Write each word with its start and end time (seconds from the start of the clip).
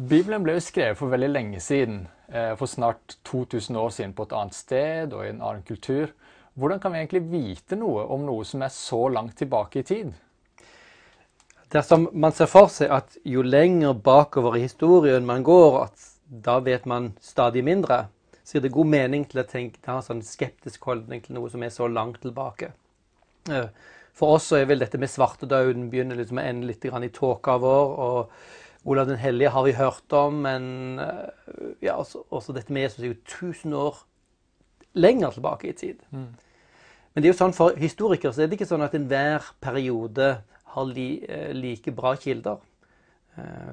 Bibelen 0.00 0.44
ble 0.44 0.54
jo 0.56 0.62
skrevet 0.64 0.96
for 0.96 1.12
veldig 1.12 1.28
lenge 1.28 1.60
siden, 1.60 2.06
eh, 2.32 2.54
for 2.56 2.70
snart 2.70 3.18
2000 3.24 3.76
år 3.76 3.90
siden, 3.90 4.12
på 4.16 4.22
et 4.22 4.32
annet 4.32 4.54
sted 4.54 5.12
og 5.12 5.26
i 5.26 5.28
en 5.28 5.42
annen 5.42 5.62
kultur. 5.62 6.14
Hvordan 6.54 6.80
kan 6.80 6.92
vi 6.92 6.98
egentlig 6.98 7.30
vite 7.30 7.76
noe 7.76 8.06
om 8.08 8.24
noe 8.24 8.44
som 8.44 8.62
er 8.62 8.72
så 8.72 9.08
langt 9.08 9.36
tilbake 9.36 9.80
i 9.80 9.82
tid? 9.82 10.12
Dersom 11.70 12.08
man 12.12 12.32
ser 12.32 12.48
for 12.50 12.70
seg 12.72 12.90
at 12.90 13.18
jo 13.24 13.42
lenger 13.42 13.92
bakover 13.92 14.56
i 14.56 14.64
historien 14.64 15.26
man 15.26 15.42
går, 15.42 15.84
at 15.84 16.06
da 16.30 16.58
vet 16.60 16.86
man 16.86 17.12
stadig 17.20 17.62
mindre, 17.64 18.06
så 18.42 18.56
gir 18.56 18.62
det 18.62 18.72
god 18.72 18.86
mening 18.86 19.24
til 19.28 19.42
å 19.42 19.46
tenke, 19.46 19.78
ha 19.86 19.98
en 20.00 20.02
sånn 20.06 20.24
skeptisk 20.24 20.82
holdning 20.88 21.20
til 21.22 21.36
noe 21.36 21.50
som 21.50 21.62
er 21.62 21.70
så 21.70 21.86
langt 21.86 22.22
tilbake. 22.22 22.72
Eh, 23.50 23.68
for 24.16 24.38
oss 24.38 24.48
så 24.48 24.56
er 24.56 24.66
vel 24.66 24.80
dette 24.80 24.98
med 24.98 25.12
svartedauden 25.12 25.90
begynner 25.90 26.16
liksom 26.16 26.40
å 26.40 26.48
ende 26.48 26.66
litt 26.66 26.84
i 26.84 27.08
tåka 27.08 27.58
vår. 27.58 27.94
og 27.98 28.32
Olav 28.84 29.06
den 29.06 29.20
hellige 29.20 29.52
har 29.52 29.64
vi 29.66 29.72
hørt 29.76 30.12
om, 30.16 30.40
men 30.46 30.98
eh, 30.98 31.26
ja, 31.82 31.98
også, 31.98 32.24
også 32.30 32.54
dette 32.56 32.72
med 32.72 32.86
Jesus 32.86 33.02
er 33.02 33.10
jo 33.10 33.18
1000 33.18 33.74
år 33.76 33.98
lenger 34.94 35.30
tilbake 35.36 35.68
i 35.68 35.76
tid. 35.76 36.00
Mm. 36.10 36.30
Men 37.14 37.22
det 37.22 37.28
er 37.28 37.34
jo 37.34 37.40
sånn 37.42 37.56
for 37.56 37.76
historikere 37.76 38.32
så 38.32 38.44
er 38.44 38.48
det 38.48 38.56
ikke 38.56 38.70
sånn 38.70 38.86
at 38.86 38.96
enhver 38.96 39.52
periode 39.60 40.32
har 40.74 40.88
li, 40.88 41.10
eh, 41.28 41.52
like 41.56 41.92
bra 41.92 42.16
kilder. 42.16 42.66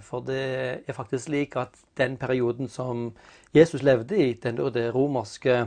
For 0.05 0.21
det 0.23 0.43
er 0.87 0.95
faktisk 0.95 1.25
slik 1.25 1.55
at 1.59 1.73
den 1.97 2.13
perioden 2.15 2.69
som 2.71 3.09
Jesus 3.57 3.81
levde 3.83 4.15
i, 4.15 4.27
den, 4.39 4.61
det 4.71 4.85
romerske 4.95 5.57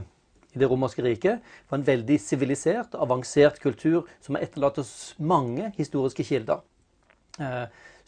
i 0.54 0.58
det 0.58 0.66
romerske 0.70 1.02
riket 1.04 1.44
var 1.70 1.78
en 1.78 1.86
veldig 1.86 2.16
sivilisert, 2.22 2.96
avansert 2.98 3.60
kultur 3.62 4.08
som 4.22 4.34
har 4.34 4.46
etterlatt 4.46 4.80
oss 4.82 5.14
mange 5.18 5.70
historiske 5.76 6.26
kilder. 6.26 6.64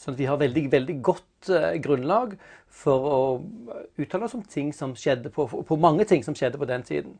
Eh, 0.02 0.04
sånn 0.04 0.14
at 0.14 0.20
vi 0.20 0.26
har 0.26 0.38
veldig, 0.38 0.70
veldig 0.72 1.02
godt 1.02 1.50
eh, 1.50 1.78
grunnlag 1.82 2.36
for 2.68 3.06
å 3.06 3.20
uttale 3.98 4.26
oss 4.26 4.34
om 4.34 4.42
ting 4.42 4.72
som 4.72 4.94
skjedde 4.96 5.30
på, 5.30 5.46
på 5.46 5.76
mange 5.76 6.04
ting 6.04 6.24
som 6.24 6.34
skjedde 6.34 6.58
på 6.58 6.66
den 6.66 6.82
tiden. 6.82 7.18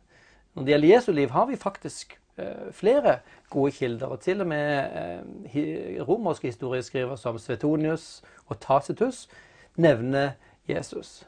Når 0.55 0.65
det 0.65 0.73
gjelder 0.73 0.89
Jesu 0.89 1.13
liv, 1.13 1.31
har 1.31 1.47
vi 1.47 1.57
faktisk 1.57 2.19
eh, 2.37 2.71
flere 2.73 3.21
gode 3.51 3.73
kilder. 3.73 4.13
Og 4.13 4.21
til 4.21 4.41
og 4.41 4.49
med 4.49 6.03
romerske 6.09 6.51
historieskrivere 6.51 7.17
som 7.19 7.39
Svetonius 7.39 8.23
og 8.49 8.59
Tacitus 8.61 9.29
nevner 9.77 10.35
Jesus. 10.69 11.23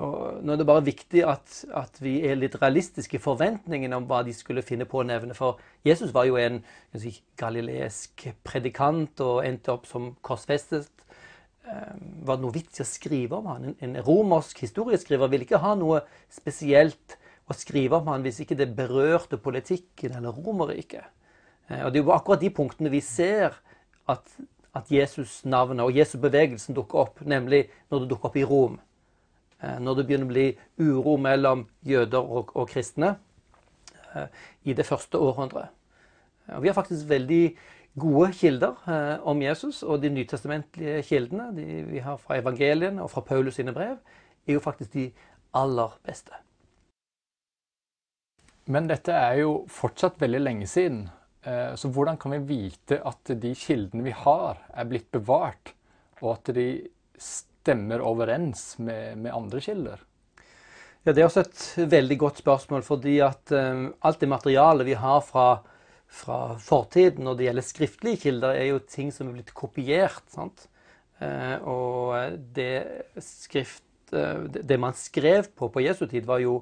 Og 0.00 0.40
nå 0.44 0.54
er 0.54 0.60
det 0.60 0.66
bare 0.68 0.84
viktig 0.86 1.22
at, 1.28 1.52
at, 1.76 1.98
vi 2.02 2.20
er 2.26 2.38
litt 2.38 2.56
realistiske 2.60 3.18
i 3.18 3.22
forventningene 3.22 3.98
om 3.98 4.06
hva 4.08 4.22
de 4.26 4.32
skulle 4.36 4.64
finne 4.64 4.86
på 4.88 5.02
å 5.02 5.06
nevne. 5.06 5.36
For 5.36 5.60
Jesus 5.86 6.14
var 6.14 6.28
jo 6.28 6.38
en 6.40 6.60
si, 6.96 7.12
galileisk 7.40 8.28
predikant 8.46 9.20
og 9.24 9.44
endte 9.46 9.74
opp 9.74 9.88
som 9.90 10.12
korsfestet. 10.26 10.90
Um, 11.68 12.04
var 12.26 12.38
det 12.38 12.46
noe 12.46 12.56
vits 12.56 12.80
i 12.80 12.84
å 12.84 12.88
skrive 12.88 13.40
om 13.40 13.48
han? 13.50 13.74
En, 13.84 13.98
romersk 14.06 14.62
historieskriver 14.64 15.30
ville 15.30 15.46
ikke 15.46 15.60
ha 15.62 15.74
noe 15.78 16.02
spesielt 16.32 17.18
å 17.50 17.56
skrive 17.56 18.00
om 18.00 18.08
han 18.10 18.24
hvis 18.24 18.40
ikke 18.44 18.58
det 18.58 18.70
berørte 18.76 19.40
politikken 19.42 20.16
eller 20.16 20.34
Romerriket. 20.34 21.10
Uh, 21.68 21.84
og 21.84 21.90
det 21.92 22.00
er 22.00 22.06
jo 22.06 22.14
akkurat 22.16 22.42
de 22.42 22.54
punktene 22.54 22.92
vi 22.92 23.02
ser 23.04 23.58
at, 24.10 24.36
at 24.74 24.90
Jesus-navnet 24.90 25.84
og 25.84 25.98
Jesus-bevegelsen 25.98 26.78
dukker 26.78 27.04
opp, 27.04 27.20
nemlig 27.26 27.66
når 27.90 28.04
det 28.04 28.14
dukker 28.14 28.30
opp 28.30 28.40
i 28.40 28.46
Rom. 28.46 28.80
Eh, 29.62 29.80
når 29.80 29.98
det 29.98 30.06
begynner 30.08 30.28
å 30.28 30.32
bli 30.32 30.46
uro 30.80 31.16
mellom 31.20 31.66
jøder 31.86 32.24
og, 32.24 32.54
og 32.56 32.70
kristne 32.70 33.14
eh, 34.14 34.30
i 34.64 34.76
det 34.76 34.86
første 34.88 35.20
århundret. 35.20 35.68
Eh, 36.48 36.60
vi 36.64 36.70
har 36.70 36.76
faktisk 36.78 37.08
veldig 37.10 37.44
gode 38.00 38.30
kilder 38.38 38.76
om 39.26 39.40
Jesus, 39.42 39.80
og 39.82 39.98
de 40.00 40.12
nytestamentlige 40.14 41.00
kildene 41.08 41.48
de 41.56 41.64
vi 41.88 41.98
har 41.98 42.20
fra 42.22 42.36
evangeliene 42.38 43.02
og 43.02 43.10
fra 43.10 43.24
Paulus 43.26 43.58
sine 43.58 43.74
brev, 43.74 43.96
er 44.46 44.54
jo 44.54 44.62
faktisk 44.62 44.92
de 44.94 45.08
aller 45.58 45.96
beste. 46.06 46.38
Men 48.70 48.86
dette 48.86 49.10
er 49.10 49.40
jo 49.42 49.64
fortsatt 49.74 50.22
veldig 50.22 50.42
lenge 50.44 50.70
siden. 50.70 51.02
Så 51.74 51.90
hvordan 51.90 52.16
kan 52.22 52.36
vi 52.36 52.40
vite 52.54 53.00
at 53.02 53.34
de 53.42 53.50
kildene 53.58 54.06
vi 54.06 54.14
har, 54.14 54.62
er 54.70 54.86
blitt 54.86 55.10
bevart, 55.10 55.74
og 56.22 56.36
at 56.36 56.54
de 56.54 56.68
stemmer 57.60 58.02
overens 58.04 58.78
med, 58.78 59.18
med 59.20 59.34
andre 59.34 59.60
kilder? 59.64 60.00
Ja, 61.04 61.12
Det 61.12 61.22
er 61.22 61.28
også 61.28 61.44
et 61.46 61.90
veldig 61.90 62.18
godt 62.20 62.40
spørsmål, 62.42 62.82
fordi 62.84 63.18
at 63.24 63.52
um, 63.56 63.86
alt 64.04 64.20
det 64.20 64.28
materialet 64.28 64.88
vi 64.88 64.96
har 65.00 65.22
fra, 65.24 65.62
fra, 66.04 66.40
fortiden 66.60 67.24
når 67.24 67.38
det 67.38 67.46
gjelder 67.48 67.64
skriftlige 67.64 68.20
kilder, 68.26 68.52
er 68.56 68.68
jo 68.68 68.82
ting 68.84 69.12
som 69.12 69.30
er 69.30 69.38
blitt 69.38 69.54
kopiert. 69.56 70.26
sant? 70.28 70.66
Uh, 71.20 71.56
og 71.68 72.36
det, 72.56 72.84
skrift, 73.24 73.84
uh, 74.12 74.44
det 74.44 74.80
man 74.80 74.96
skrev 74.96 75.48
på 75.56 75.68
på 75.72 75.84
Jesu 75.84 76.06
tid, 76.06 76.28
var 76.28 76.44
jo 76.44 76.60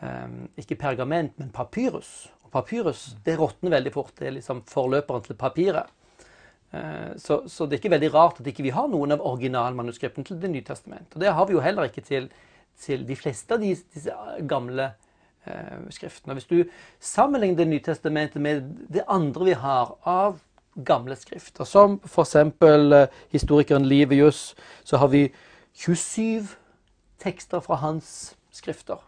um, 0.00 0.42
ikke 0.56 0.80
pergament, 0.80 1.36
men 1.36 1.52
papyrus. 1.52 2.30
Og 2.44 2.52
papyrus 2.52 3.10
det 3.24 3.36
råtner 3.40 3.76
veldig 3.76 3.92
fort. 3.92 4.16
Det 4.16 4.28
er 4.28 4.38
liksom 4.38 4.64
forløperen 4.68 5.28
til 5.28 5.36
papiret. 5.36 5.92
Eh, 6.72 7.16
så, 7.16 7.42
så, 7.48 7.66
det 7.66 7.76
er 7.76 7.82
ikke 7.82 7.94
veldig 7.96 8.12
rart 8.14 8.40
at 8.40 8.46
ikke 8.46 8.62
vi 8.62 8.70
ikke 8.70 8.78
har 8.78 8.90
noen 8.92 9.16
av 9.16 9.24
originalmanuskriptene 9.26 10.26
til 10.26 10.40
Det 10.40 10.50
nye 10.50 10.66
testamentet. 10.66 11.16
Og 11.16 11.24
det 11.24 11.32
har 11.34 11.46
vi 11.46 11.56
jo 11.56 11.64
heller 11.64 11.90
ikke 11.90 12.04
til, 12.06 12.30
til 12.78 13.06
de 13.08 13.16
fleste 13.18 13.54
av 13.54 13.64
disse, 13.64 13.86
disse 13.94 14.14
gamle 14.48 14.92
eh, 15.46 15.80
skriftene. 15.90 16.38
Hvis 16.38 16.46
du 16.46 16.62
sammenligner 17.00 17.64
Det 17.64 17.68
nye 17.68 17.84
testamentet 17.84 18.42
med 18.42 18.70
det 18.88 19.04
andre 19.08 19.50
vi 19.50 19.58
har 19.58 19.96
av 20.06 20.38
gamle 20.86 21.16
skrifter, 21.18 21.66
som 21.66 21.98
f.eks. 22.06 22.36
Eh, 22.36 23.06
historikeren 23.34 23.86
Livius, 23.86 24.54
så 24.84 25.02
har 25.02 25.10
vi 25.10 25.26
27 25.74 26.46
tekster 27.18 27.60
fra 27.60 27.82
hans 27.82 28.36
skrifter. 28.54 29.02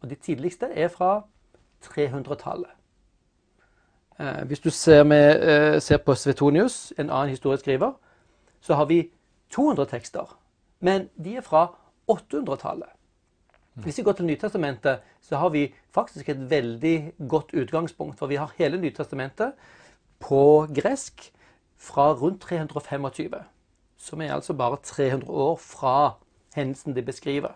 Og 0.00 0.10
de 0.10 0.14
tidligste 0.14 0.70
er 0.70 0.88
fra 0.88 1.24
300-tallet. 1.82 2.77
Eh, 4.20 4.44
hvis 4.46 4.60
du 4.60 4.70
ser, 4.70 5.02
med, 5.04 5.42
eh, 5.42 5.80
ser, 5.80 5.96
på 5.96 6.14
Svetonius, 6.14 6.92
en 6.98 7.10
annen 7.10 7.28
historieskriver, 7.28 7.92
så 8.60 8.74
har 8.74 8.84
vi 8.84 9.10
200 9.50 9.86
tekster. 9.86 10.38
Men 10.80 11.08
de 11.24 11.36
er 11.36 11.40
fra 11.40 11.66
800-tallet. 12.10 12.88
Hvis 13.74 13.98
vi 13.98 14.02
går 14.02 14.12
til 14.12 14.26
Nytestamentet, 14.26 14.98
så 15.20 15.36
har 15.36 15.48
vi 15.48 15.74
faktisk 15.94 16.28
et 16.28 16.50
veldig 16.50 17.12
godt 17.28 17.54
utgangspunkt. 17.54 18.18
For 18.18 18.26
vi 18.26 18.34
har 18.34 18.54
hele 18.58 18.80
Nytestamentet 18.80 19.52
på 20.20 20.66
gresk 20.74 21.32
fra 21.76 22.12
rundt 22.12 22.40
325. 22.40 23.34
Som 23.96 24.20
er 24.20 24.34
altså 24.34 24.52
bare 24.52 24.76
300 24.82 25.30
år 25.30 25.56
fra 25.56 26.10
hendelsen 26.54 26.96
de 26.96 27.02
beskriver. 27.02 27.54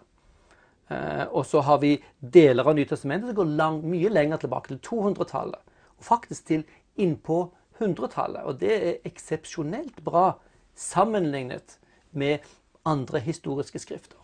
Eh, 0.91 1.27
og 1.31 1.47
så 1.47 1.61
har 1.61 1.78
vi 1.78 2.05
deler 2.34 2.65
av 2.65 2.75
Nytestamentet 2.75 3.28
som 3.28 3.37
går 3.37 3.45
lang, 3.45 3.83
mye 3.91 4.09
lenger 4.09 4.37
tilbake, 4.37 4.69
til 4.69 4.81
200-tallet 4.87 5.59
faktisk 6.03 6.47
til 6.47 6.65
innpå 7.01 7.45
100-tallet. 7.81 8.43
Og 8.45 8.59
det 8.61 8.73
er 8.75 9.09
eksepsjonelt 9.09 10.03
bra 10.05 10.33
sammenlignet 10.75 11.79
med 12.11 12.45
andre 12.85 13.21
historiske 13.23 13.79
skrifter. 13.79 14.19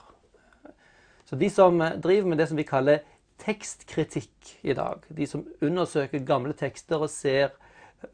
Så 1.29 1.37
de 1.37 1.51
som 1.53 1.79
driver 2.03 2.29
med 2.29 2.39
det 2.41 2.49
som 2.49 2.57
vi 2.57 2.67
kaller 2.67 3.05
tekstkritikk 3.39 4.55
i 4.67 4.75
dag, 4.75 5.05
de 5.09 5.27
som 5.29 5.45
undersøker 5.63 6.25
gamle 6.27 6.55
tekster 6.57 7.05
og 7.05 7.11
ser, 7.13 7.53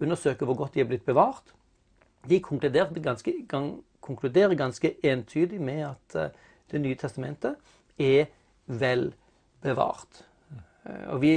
undersøker 0.01 0.47
hvor 0.47 0.59
godt 0.59 0.75
de 0.75 0.83
er 0.83 0.89
blitt 0.91 1.07
bevart, 1.07 1.55
de 2.29 2.41
ganske, 2.41 3.33
konkluderer 4.01 4.55
ganske 4.55 4.95
entydig 5.05 5.61
med 5.61 5.85
at 5.91 6.17
eh, 6.17 6.31
Det 6.71 6.81
nye 6.81 6.97
testamentet 6.97 7.57
er 8.01 8.25
vel 8.67 9.13
bevart. 9.63 10.25
Eh, 10.87 11.06
og 11.12 11.21
vi, 11.22 11.34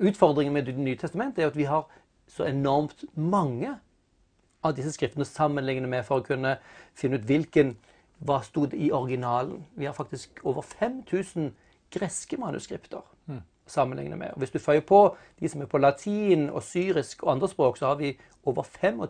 Utfordringen 0.00 0.52
med 0.54 0.66
Det 0.66 0.76
nye 0.78 0.96
testamentet 0.96 1.44
er 1.44 1.46
at 1.50 1.56
vi 1.56 1.68
har 1.68 1.86
så 2.28 2.44
enormt 2.46 3.04
mange 3.14 3.74
av 4.62 4.76
disse 4.76 4.92
skriftene 4.92 5.24
sammenligne 5.24 5.88
med 5.88 6.04
for 6.04 6.20
å 6.20 6.26
kunne 6.26 6.58
finne 6.94 7.18
ut 7.18 7.26
hvilken 7.26 7.74
hva 8.20 8.42
stod 8.44 8.74
i 8.76 8.90
originalen. 8.92 9.64
Vi 9.74 9.88
har 9.88 9.96
faktisk 9.96 10.42
over 10.44 10.62
5000 10.62 11.54
greske 11.90 12.36
manuskripter 12.36 13.00
mm. 13.26 13.40
å 13.40 13.70
sammenligne 13.70 14.16
med. 14.16 14.34
Og 14.34 14.44
Hvis 14.44 14.52
du 14.52 14.58
føyer 14.58 14.84
på 14.84 15.00
de 15.40 15.48
som 15.48 15.62
er 15.64 15.70
på 15.70 15.80
latin 15.80 16.50
og 16.50 16.62
syrisk 16.62 17.24
og 17.24 17.32
andre 17.32 17.48
språk, 17.48 17.78
så 17.78 17.86
har 17.86 17.96
vi 17.96 18.12
over 18.44 18.62
25 18.62 19.00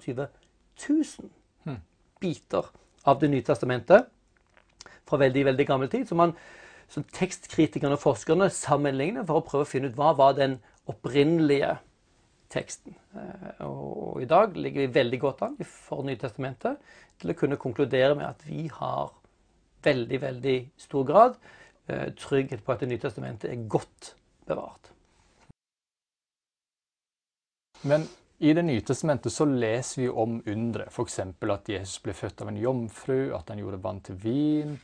000 0.89 1.31
mm. 1.65 1.77
biter 2.21 2.71
av 3.05 3.21
Det 3.21 3.31
nye 3.31 3.43
testamentet 3.43 4.07
fra 5.09 5.19
veldig 5.19 5.45
veldig 5.45 5.67
gammel 5.67 5.91
tid. 5.91 6.07
Så 6.07 6.15
man 6.15 6.37
som 6.91 7.07
tekstkritikerne 7.15 7.95
og 7.95 8.03
forskerne 8.03 8.51
sammenligner 8.53 9.27
for 9.27 9.41
å 9.41 9.47
prøve 9.47 9.67
å 9.67 9.71
finne 9.71 9.91
ut 9.91 9.99
hva 9.99 10.11
var 10.19 10.35
den 10.39 10.59
opprinnelige 10.91 11.77
teksten. 12.51 12.97
Eh, 13.15 13.63
og 13.67 14.21
i 14.23 14.29
dag 14.31 14.57
ligger 14.59 14.87
vi 14.87 14.99
veldig 14.99 15.21
godt 15.23 15.45
an 15.47 15.57
for 15.63 16.03
Nytestamentet 16.07 16.81
til 17.21 17.33
å 17.33 17.39
kunne 17.39 17.61
konkludere 17.61 18.17
med 18.19 18.27
at 18.27 18.45
vi 18.47 18.67
har 18.75 19.13
veldig, 19.85 20.21
veldig 20.23 20.57
stor 20.81 21.07
grad 21.09 21.37
eh, 21.87 22.11
trygghet 22.19 22.65
på 22.65 22.75
at 22.75 22.83
Det 22.83 22.91
nye 22.91 23.03
testamentet 23.03 23.53
er 23.53 23.69
godt 23.71 24.15
bevart. 24.49 24.91
Men 27.83 28.09
i 28.41 28.53
Det 28.57 28.65
nye 28.65 28.83
testamentet 28.85 29.33
så 29.33 29.45
leser 29.45 30.03
vi 30.03 30.09
om 30.09 30.39
undre, 30.49 30.87
f.eks. 30.89 31.19
at 31.21 31.69
Jesus 31.69 31.99
ble 32.01 32.15
født 32.17 32.41
av 32.41 32.49
en 32.49 32.61
jomfru, 32.61 33.35
at 33.37 33.53
han 33.53 33.61
gjorde 33.61 33.83
vann 33.85 34.01
til 34.01 34.17
vin, 34.17 34.79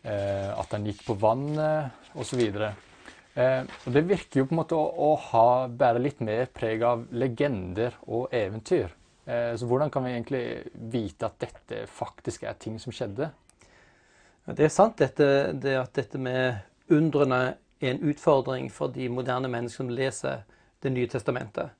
at 0.00 0.70
han 0.72 0.86
gikk 0.88 1.02
på 1.04 1.14
vannet 1.20 2.14
osv. 2.16 2.40
Eh, 3.34 3.62
og 3.86 3.94
det 3.94 4.02
virker 4.08 4.40
jo 4.40 4.48
på 4.48 4.54
en 4.54 4.60
måte 4.60 4.78
å, 4.78 4.86
å 4.90 5.10
ha 5.30 5.68
bære 5.68 6.02
litt 6.02 6.22
mer 6.24 6.48
preg 6.54 6.82
av 6.86 7.04
legender 7.14 7.94
og 8.08 8.32
eventyr. 8.34 8.90
Eh, 9.24 9.52
så 9.56 9.68
hvordan 9.70 9.92
kan 9.92 10.04
vi 10.04 10.14
egentlig 10.16 10.44
vite 10.90 11.28
at 11.28 11.38
dette 11.42 11.84
faktisk 11.86 12.44
er 12.48 12.58
ting 12.58 12.78
som 12.82 12.94
skjedde? 12.94 13.30
Det 14.50 14.66
er 14.66 14.72
sant 14.72 14.98
dette, 14.98 15.52
det 15.62 15.76
at 15.78 15.92
dette 15.94 16.18
med 16.18 16.90
undrene 16.90 17.42
er 17.80 17.92
en 17.92 18.02
utfordring 18.10 18.70
for 18.72 18.90
de 18.92 19.06
moderne 19.12 19.48
mennesker 19.48 19.84
som 19.84 19.92
leser 19.92 20.46
Det 20.80 20.88
nye 20.88 21.08
testamentet. 21.12 21.74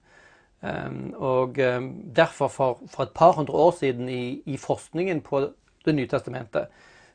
Um, 0.60 1.14
og 1.16 1.56
um, 1.56 1.86
derfor, 2.12 2.50
for, 2.52 2.80
for, 2.92 3.06
et 3.06 3.14
par 3.16 3.32
hundre 3.32 3.54
år 3.56 3.70
siden 3.78 4.10
i, 4.12 4.42
i, 4.44 4.58
forskningen 4.60 5.22
på 5.24 5.40
Det 5.86 5.94
nye 5.96 6.06
testamentet, 6.06 6.68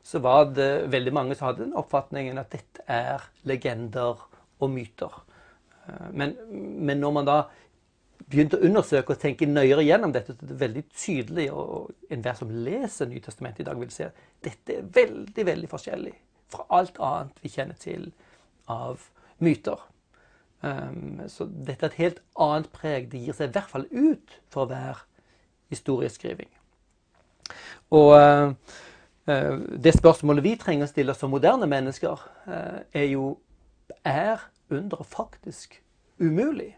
så 0.06 0.20
var 0.22 0.50
det 0.54 0.86
veldig 0.92 1.12
mange 1.14 1.36
som 1.36 1.48
hadde 1.48 1.64
den 1.64 1.76
oppfatningen 1.78 2.38
at 2.38 2.52
dette 2.54 2.84
er 2.86 3.24
legender 3.48 4.20
og 4.62 4.70
myter. 4.70 5.14
Uh, 5.86 6.10
men, 6.12 6.36
men, 6.52 7.00
når 7.02 7.16
man 7.16 7.26
da 7.26 7.38
begynte 8.26 8.60
å 8.60 8.68
undersøke 8.68 9.14
og 9.14 9.22
tenke 9.22 9.48
nøyere 9.50 9.84
gjennom 9.86 10.14
dette, 10.14 10.34
så 10.34 10.46
er 10.46 10.52
det 10.52 10.60
veldig 10.62 10.84
tydelig, 10.94 11.48
og 11.50 12.12
enhver 12.12 12.38
som 12.38 12.54
leser 12.66 13.10
Nytestamentet 13.10 13.64
i 13.64 13.68
dag, 13.68 13.82
vil 13.82 13.92
se 13.94 14.08
at 14.08 14.24
dette 14.46 14.78
er 14.78 14.88
veldig, 14.94 15.46
veldig 15.50 15.70
forskjellig 15.70 16.14
fra 16.54 16.66
alt 16.78 16.98
annet 17.02 17.42
vi 17.42 17.52
kjenner 17.52 17.78
til 17.82 18.08
av 18.70 19.02
myter. 19.42 19.82
Um, 20.62 21.22
så 21.30 21.46
dette 21.46 21.84
er 21.84 21.92
et 21.92 22.00
helt 22.00 22.22
annet 22.40 22.70
preg. 22.74 23.10
Det 23.12 23.20
gir 23.22 23.36
seg 23.36 23.50
i 23.50 23.56
hvert 23.58 23.70
fall 23.70 23.86
ut 23.90 24.38
for 24.52 24.70
være 24.70 25.02
historieskriving. 25.74 26.50
Og 27.94 28.12
uh, 28.14 28.54
det 29.26 29.92
spørsmålet 29.96 30.44
vi 30.44 30.54
trenger 30.60 30.86
å 30.86 30.90
stille 30.90 31.14
som 31.18 31.32
moderne 31.34 31.66
mennesker, 31.66 32.20
uh, 32.46 32.80
er 32.94 33.10
jo 33.10 33.36
Er 34.02 34.40
underet 34.70 35.06
faktisk 35.06 35.82
umulig? 36.18 36.76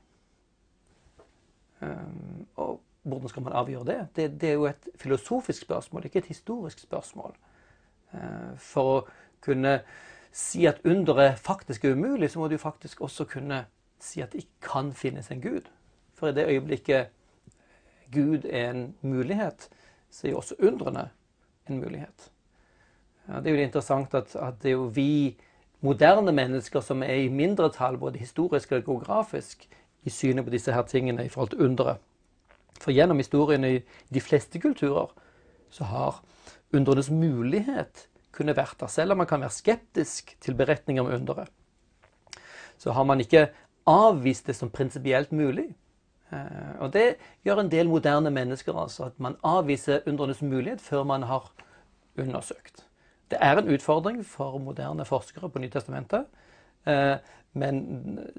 Um, 1.81 2.47
og 2.56 2.81
hvordan 3.03 3.29
skal 3.29 3.43
man 3.43 3.53
avgjøre 3.53 3.85
det? 3.85 3.99
det? 4.17 4.41
det? 4.41 4.49
er 4.49 4.53
jo 4.53 4.67
et 4.69 4.89
filosofisk 4.97 5.62
spørsmål, 5.62 6.05
ikke 6.05 6.19
et 6.19 6.33
historisk 6.33 6.79
spørsmål. 6.79 7.33
for 8.56 8.93
å 8.93 9.06
kunne 9.45 9.81
si 10.33 10.67
at 10.67 10.81
underet 10.85 11.39
faktisk 11.39 11.85
er 11.85 11.93
umulig, 11.93 12.31
så 12.31 12.39
må 12.39 12.49
du 12.49 12.59
faktisk 12.59 13.00
også 13.00 13.25
kunne 13.25 13.65
si 14.00 14.21
at 14.21 14.33
det 14.33 14.45
ikke 14.45 14.69
kan 14.71 14.93
finnes 14.93 15.31
en 15.31 15.41
Gud. 15.41 15.69
For 16.15 16.29
i 16.29 16.35
det 16.35 16.47
øyeblikket 16.49 17.09
Gud 18.12 18.45
er 18.45 18.71
en 18.71 18.95
mulighet, 19.03 19.69
så 20.11 20.27
er 20.27 20.31
jo 20.31 20.37
også 20.37 20.55
undrene 20.62 21.09
en 21.69 21.81
mulighet. 21.81 22.31
Ja, 23.28 23.40
det 23.40 23.50
er 23.50 23.58
jo 23.58 23.66
interessant 23.66 24.14
at, 24.16 24.34
at, 24.36 24.62
det 24.62 24.72
er 24.72 24.76
jo 24.78 24.88
vi 24.94 25.36
moderne 25.84 26.32
mennesker 26.32 26.80
som 26.80 27.02
er 27.02 27.26
i 27.26 27.28
mindretall, 27.28 27.98
både 27.98 28.19
historisk 28.19 28.72
og 28.72 28.84
geografisk, 28.84 29.69
i 30.06 30.10
synet 30.10 30.46
på 30.46 30.52
disse 30.54 30.72
her 30.72 30.86
tingene 30.88 31.25
i 31.26 31.28
forhold 31.28 31.50
til 31.52 31.64
underet. 31.66 31.98
For 32.80 32.94
gjennom 32.94 33.19
historien 33.19 33.64
i 33.66 33.80
de 34.14 34.20
fleste 34.22 34.60
kulturer 34.62 35.10
så 35.75 35.84
har 35.84 36.20
undrenes 36.72 37.10
mulighet 37.10 38.06
kunne 38.32 38.56
vært 38.56 38.78
der. 38.80 38.88
Selv 38.92 39.12
om 39.12 39.20
man 39.20 39.28
kan 39.28 39.42
være 39.42 39.52
skeptisk 39.52 40.36
til 40.40 40.56
beretninger 40.56 41.02
om 41.02 41.12
underet, 41.12 41.50
så 42.78 42.94
har 42.94 43.04
man 43.04 43.20
ikke 43.20 43.48
avvist 43.90 44.46
det 44.46 44.56
som 44.56 44.70
prinsipielt 44.70 45.32
mulig. 45.32 45.66
Eh, 46.32 46.75
og 46.78 46.92
det 46.92 47.16
gjør 47.44 47.64
en 47.64 47.72
del 47.72 47.88
moderne 47.90 48.30
mennesker, 48.30 48.76
altså. 48.76 49.10
At 49.10 49.20
man 49.20 49.36
avviser 49.42 50.06
undrenes 50.06 50.42
mulighet 50.42 50.80
før 50.80 51.04
man 51.04 51.22
har 51.22 51.50
undersøkt. 52.19 52.88
Det 53.28 53.38
er 53.44 53.60
en 53.60 53.69
utfordring 53.69 54.22
for 54.25 54.58
moderne 54.58 55.04
forskere 55.04 55.50
på 55.52 55.60
Nytestamentet. 55.60 56.26
Eh, 56.88 57.16
men 57.52 57.80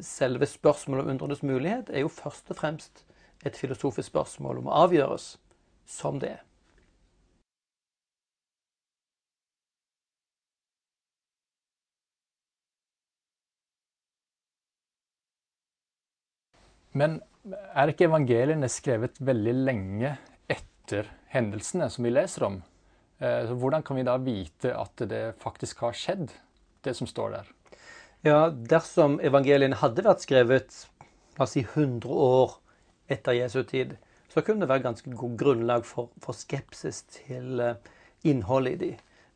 selve 0.01 0.47
spørsmålet 0.50 1.06
om 1.06 1.12
undrenes 1.13 1.44
mulighet 1.44 1.89
er 1.94 2.06
jo 2.06 2.12
først 2.13 2.50
og 2.50 2.57
fremst 2.57 3.06
et 3.45 3.57
filosofisk 3.57 4.09
spørsmål 4.09 4.62
om 4.62 4.69
å 4.69 4.77
avgjøres 4.86 5.31
som 5.89 6.19
det 6.21 6.33
er. 6.38 6.45
Men 16.97 17.19
er 17.51 17.91
ikke 17.91 18.07
evangeliene 18.09 18.68
skrevet 18.71 19.19
veldig 19.21 19.53
lenge 19.62 20.15
etter 20.50 21.12
hendelsene 21.33 21.89
som 21.94 22.07
vi 22.07 22.12
leser 22.15 22.47
om? 22.50 22.57
Eh, 23.19 23.48
så 23.48 23.56
hvordan 23.60 23.83
kan 23.83 24.00
vi 24.00 24.06
da 24.07 24.18
vite 24.24 24.74
at 24.75 25.04
det 25.12 25.24
faktisk 25.44 25.83
har 25.83 25.98
skjedd, 25.98 26.31
det 26.83 26.95
som 26.95 27.07
står 27.07 27.36
der? 27.36 27.51
Ja, 28.24 28.39
Dersom 28.50 29.19
evangeliene 29.24 29.80
hadde 29.80 30.04
vært 30.07 30.24
skrevet 30.24 30.86
la 31.38 31.45
oss 31.45 31.56
si 31.56 31.63
100 31.63 32.07
år 32.12 32.57
etter 33.12 33.38
Jesu 33.38 33.62
tid, 33.68 33.95
så 34.30 34.44
kunne 34.45 34.63
det 34.63 34.71
være 34.71 34.86
ganske 34.86 35.12
god 35.18 35.38
grunnlag 35.39 35.86
for, 35.88 36.12
for 36.21 36.38
skepsis 36.38 37.01
til 37.16 37.62
uh, 37.63 37.77
innholdet 38.27 38.75
i 38.75 38.80
de. 38.83 38.89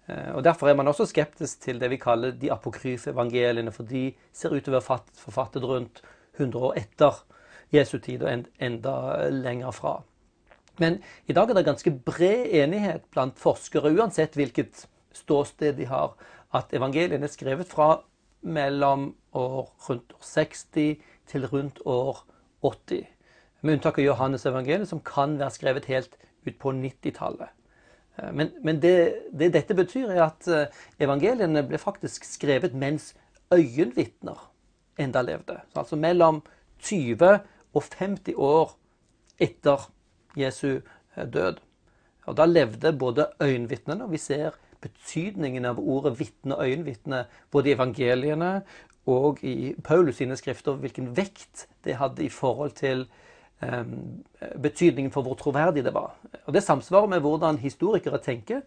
Uh, 0.09 0.36
og 0.36 0.44
Derfor 0.45 0.69
er 0.69 0.75
man 0.77 0.91
også 0.91 1.07
skeptisk 1.09 1.63
til 1.63 1.79
det 1.81 1.89
vi 1.89 2.01
kaller 2.01 2.36
de 2.38 2.51
apokryfe 2.53 3.15
evangeliene, 3.15 3.71
for 3.71 3.88
de 3.88 4.09
ser 4.36 4.53
ut 4.53 4.62
til 4.63 4.75
å 4.75 4.77
være 4.81 5.00
forfattet 5.18 5.65
rundt 5.65 6.03
100 6.38 6.59
år 6.59 6.77
etter 6.83 7.24
Jesu 7.74 7.97
tid 8.03 8.24
og 8.27 8.50
enda 8.62 8.95
lenger 9.31 9.74
fra. 9.74 9.95
Men 10.81 11.02
i 11.30 11.36
dag 11.36 11.50
er 11.50 11.60
det 11.60 11.68
ganske 11.68 11.92
bred 12.06 12.50
enighet 12.64 13.06
blant 13.14 13.38
forskere, 13.40 13.94
uansett 13.94 14.38
hvilket 14.38 14.88
ståsted 15.14 15.78
de 15.78 15.86
har, 15.90 16.16
at 16.54 16.74
evangeliene 16.74 17.28
er 17.28 17.34
skrevet 17.34 17.70
fra 17.70 18.02
mellom 18.44 19.12
år 19.38 19.70
rundt 19.88 20.14
år 20.14 20.25
60 20.25 21.04
til 21.30 21.48
rundt 21.48 21.81
år 21.86 22.24
80. 22.64 23.06
Med 23.62 23.78
unntak 23.78 24.00
av 24.00 24.06
Johannes 24.06 24.46
evangeliet, 24.46 24.90
som 24.90 25.02
kan 25.06 25.38
være 25.40 25.56
skrevet 25.56 25.86
helt 25.92 26.18
ut 26.46 26.58
på 26.60 26.74
90-tallet. 26.75 27.54
Eh, 28.18 28.31
men, 28.34 28.52
men 28.64 28.81
det, 28.84 29.30
det, 29.31 29.54
dette 29.54 29.78
betyr, 29.78 30.12
er 30.12 30.25
at 30.28 30.50
eh, 30.52 30.81
evangeliene 31.04 31.64
ble 31.68 31.80
faktisk 31.81 32.28
skrevet 32.28 32.75
mens 32.75 33.14
øyenvitner 33.54 34.50
enda 35.00 35.24
levde. 35.25 35.62
Altså 35.75 35.96
mellom 35.96 36.42
20 36.84 37.40
og 37.74 37.84
50 37.98 38.36
år 38.38 38.75
etter 39.42 39.88
Jesu 40.38 40.80
død. 41.15 41.59
Og 42.25 42.38
Da 42.38 42.45
levde 42.45 42.94
både 42.94 43.27
øyenvitnene, 43.41 44.03
og 44.03 44.12
vi 44.12 44.18
ser 44.18 44.51
betydningen 44.81 45.65
av 45.65 45.80
ordet 45.80 46.18
vitne 46.19 46.56
og 46.56 46.68
øyenvitne 46.68 47.25
både 47.51 47.69
i 47.69 47.74
evangeliene 47.74 48.62
og 49.05 49.43
i 49.43 49.75
Paulus 49.84 50.15
sine 50.15 50.36
skrifter, 50.39 50.79
hvilken 50.79 51.12
vekt 51.17 51.67
det 51.84 51.98
hadde 52.00 52.24
i 52.24 52.29
forhold 52.29 52.72
til 52.79 53.05
um, 53.62 54.24
betydningen 54.63 55.12
for 55.12 55.22
hvor 55.22 55.36
troverdig 55.39 55.84
det 55.84 55.93
var. 55.93 56.15
Og 56.46 56.53
Det 56.53 56.63
samsvarer 56.63 57.08
med 57.08 57.19
hvordan 57.19 57.58
historikere 57.58 58.17
tenker. 58.17 58.62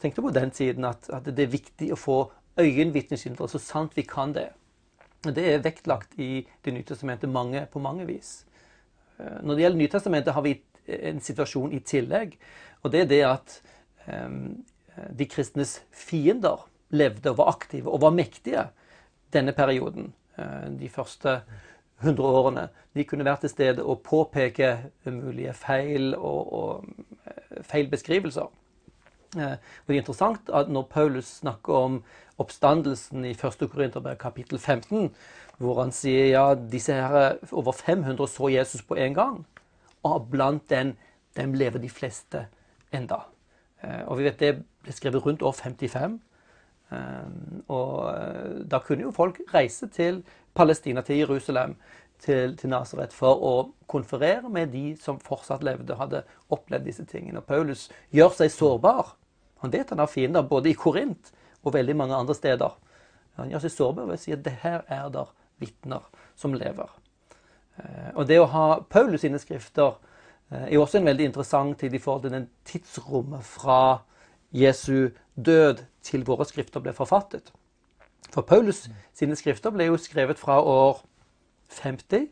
tenkte 0.00 0.22
på 0.22 0.30
den 0.30 0.50
tiden 0.50 0.84
at, 0.84 1.10
at 1.12 1.24
det 1.24 1.38
er 1.38 1.52
viktig 1.52 1.92
å 1.92 1.96
få 1.96 2.32
øyenvitneskildre 2.58 3.48
så 3.48 3.58
sant 3.58 3.96
vi 3.96 4.02
kan 4.02 4.32
det. 4.32 4.48
Det 5.24 5.54
er 5.54 5.58
vektlagt 5.60 6.14
i 6.18 6.46
Det 6.64 6.72
nye 6.72 6.82
testamentet 6.82 7.28
mange, 7.28 7.66
på 7.72 7.78
mange 7.78 8.06
vis. 8.06 8.46
Eh, 9.18 9.42
når 9.42 9.54
det 9.54 9.62
gjelder 9.62 9.78
Nytestamentet, 9.78 10.34
har 10.34 10.42
vi 10.42 10.54
en 10.86 11.20
situasjon 11.20 11.72
i 11.76 11.80
tillegg. 11.84 12.36
Og 12.82 12.92
det 12.92 13.04
er 13.04 13.10
det 13.10 13.22
at 13.28 13.56
um, 14.06 14.60
de 15.18 15.26
kristnes 15.28 15.80
fiender 15.92 16.66
levde 16.90 17.32
og 17.32 17.40
var 17.40 17.52
aktive 17.54 17.90
og 17.90 18.02
var 18.02 18.14
mektige 18.14 18.68
denne 19.34 19.52
perioden. 19.56 20.12
Uh, 20.38 20.70
de 20.80 20.88
første 20.88 21.40
100 22.00 22.28
årene. 22.28 22.68
De 22.96 23.04
kunne 23.04 23.24
være 23.24 23.42
til 23.44 23.52
stede 23.52 23.84
og 23.84 24.00
påpeke 24.02 24.78
mulige 25.04 25.52
feil 25.52 26.14
og, 26.16 26.52
og 26.52 26.84
feilbeskrivelser. 27.68 28.48
Uh, 29.36 29.52
og 29.52 29.86
det 29.86 29.94
er 29.94 30.00
interessant 30.00 30.50
at 30.54 30.72
når 30.72 30.88
Paulus 30.90 31.36
snakker 31.42 31.74
om 31.74 32.02
oppstandelsen 32.40 33.24
i 33.28 33.34
1. 33.36 33.68
Korinterberg 33.68 34.18
kapittel 34.18 34.58
15, 34.58 35.10
hvor 35.60 35.82
han 35.82 35.92
sier 35.92 36.30
ja, 36.32 36.44
disse 36.54 36.94
her 36.96 37.36
over 37.52 37.76
500 37.76 38.28
så 38.32 38.48
Jesus 38.48 38.82
på 38.82 38.96
en 38.96 39.14
gang. 39.14 39.40
Og 40.08 40.30
blant 40.32 40.64
den, 40.70 40.94
dem 41.36 41.54
lever 41.54 41.82
de 41.82 41.90
fleste 41.92 42.46
enda. 42.92 43.24
Eh, 43.82 44.02
og 44.06 44.18
vi 44.18 44.26
vet 44.28 44.40
det 44.40 44.52
ble 44.84 44.94
skrevet 44.94 45.24
rundt 45.24 45.44
år 45.46 45.56
55. 45.56 46.18
Eh, 46.90 47.32
og 47.68 47.96
eh, 48.10 48.60
da 48.70 48.80
kunne 48.84 49.06
jo 49.06 49.14
folk 49.14 49.40
reise 49.54 49.88
til 49.92 50.22
Palestina, 50.54 51.04
til 51.06 51.22
Jerusalem, 51.22 51.76
til, 52.20 52.56
til 52.60 52.72
Nasaret 52.72 53.14
for 53.16 53.40
å 53.40 53.54
konferere 53.88 54.50
med 54.52 54.74
de 54.74 54.92
som 55.00 55.20
fortsatt 55.24 55.64
levde 55.64 55.94
og 55.94 56.02
hadde 56.02 56.24
opplevd 56.52 56.88
disse 56.88 57.06
tingene. 57.08 57.40
Og 57.40 57.48
Paulus 57.48 57.88
gjør 58.12 58.34
seg 58.36 58.52
sårbar. 58.52 59.14
Han 59.64 59.72
vet 59.72 59.92
han 59.92 60.02
har 60.02 60.10
fiender 60.10 60.44
både 60.48 60.72
i 60.72 60.76
Korint 60.76 61.32
og 61.64 61.74
veldig 61.76 61.96
mange 61.96 62.16
andre 62.16 62.36
steder. 62.36 62.76
Han 63.40 63.52
gjør 63.52 63.64
seg 63.64 63.76
sårbar 63.76 64.10
ved 64.10 64.20
å 64.20 64.24
si 64.24 64.34
at 64.36 64.44
det 64.44 64.58
her 64.64 64.84
er 64.88 65.08
der 65.12 65.32
vitner 65.60 66.04
som 66.36 66.56
lever. 66.56 66.88
Eh, 67.80 68.10
og 68.14 68.28
det 68.28 68.40
å 68.40 68.48
ha 68.52 68.66
Paulus 68.90 69.24
sine 69.24 69.40
skrifter 69.40 69.96
eh, 70.50 70.66
er 70.68 70.78
også 70.78 71.00
en 71.00 71.08
veldig 71.10 71.30
interessant 71.30 71.78
tid 71.80 71.94
i 71.94 72.02
forhold 72.02 72.26
til 72.26 72.36
den 72.36 72.48
tidsrommet 72.68 73.46
fra 73.46 73.80
Jesu 74.52 75.10
død 75.36 75.84
til 76.04 76.26
våre 76.26 76.46
skrifter 76.48 76.82
ble 76.82 76.94
forfattet. 76.96 77.52
For 78.30 78.46
Paulus 78.46 78.86
sine 79.16 79.36
skrifter 79.38 79.72
ble 79.74 79.88
jo 79.90 79.98
skrevet 79.98 80.38
fra 80.38 80.60
år 80.62 81.02
50 81.80 82.28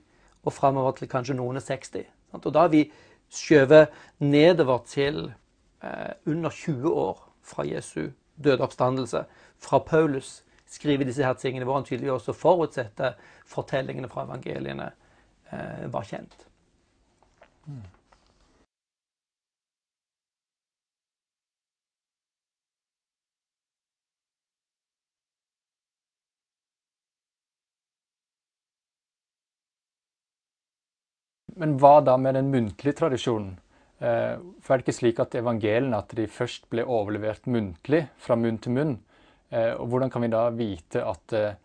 og 0.47 0.55
framover 0.55 0.97
til 0.99 1.11
kanskje 1.11 1.37
noen 1.39 1.59
og 1.61 1.65
60. 1.65 2.07
Og 2.39 2.51
da 2.55 2.67
har 2.67 2.73
vi 2.73 2.89
skjøvet 3.35 3.95
nedover 4.25 4.85
til 4.89 5.33
eh, 5.83 6.13
under 6.27 6.51
20 6.51 6.93
år 6.93 7.25
fra 7.43 7.67
Jesu 7.67 8.11
døde 8.39 8.63
oppstandelse. 8.65 9.25
Fra 9.59 9.79
Paulus 9.79 10.43
skriver 10.69 11.05
disse 11.05 11.25
her 11.25 11.33
tingene, 11.33 11.65
hvor 11.65 11.79
han 11.79 11.85
tydeligvis 11.85 12.21
også 12.21 12.33
forutsetter 12.33 13.17
fortellingene 13.47 14.09
fra 14.09 14.27
evangeliene 14.27 14.91
var 15.51 16.05
kjent. 16.05 16.45
Mm. 17.69 17.85
Men 31.59 31.75
hva 31.83 31.99
da 32.07 32.15
med 32.21 32.37
den 32.39 32.53
muntlige 32.53 32.95
tradisjonen? 33.01 33.57
Eh, 33.99 34.39
for 34.63 34.75
er 34.75 34.79
det 34.79 34.87
ikke 34.87 34.95
slik 34.95 35.23
at 35.23 35.35
evangeliene 35.41 35.99
at 35.99 36.13
de 36.15 36.29
først 36.31 36.69
ble 36.71 36.85
overlevert 36.87 37.49
muntlig 37.51 38.05
fra 38.23 38.37
munn 38.39 38.61
til 38.63 38.77
munn? 38.77 38.93
Eh, 39.51 39.73
og 39.75 39.89
hvordan 39.91 40.13
kan 40.15 40.23
vi 40.23 40.31
da 40.31 40.45
vite 40.55 41.03
at, 41.03 41.35
eh, 41.35 41.57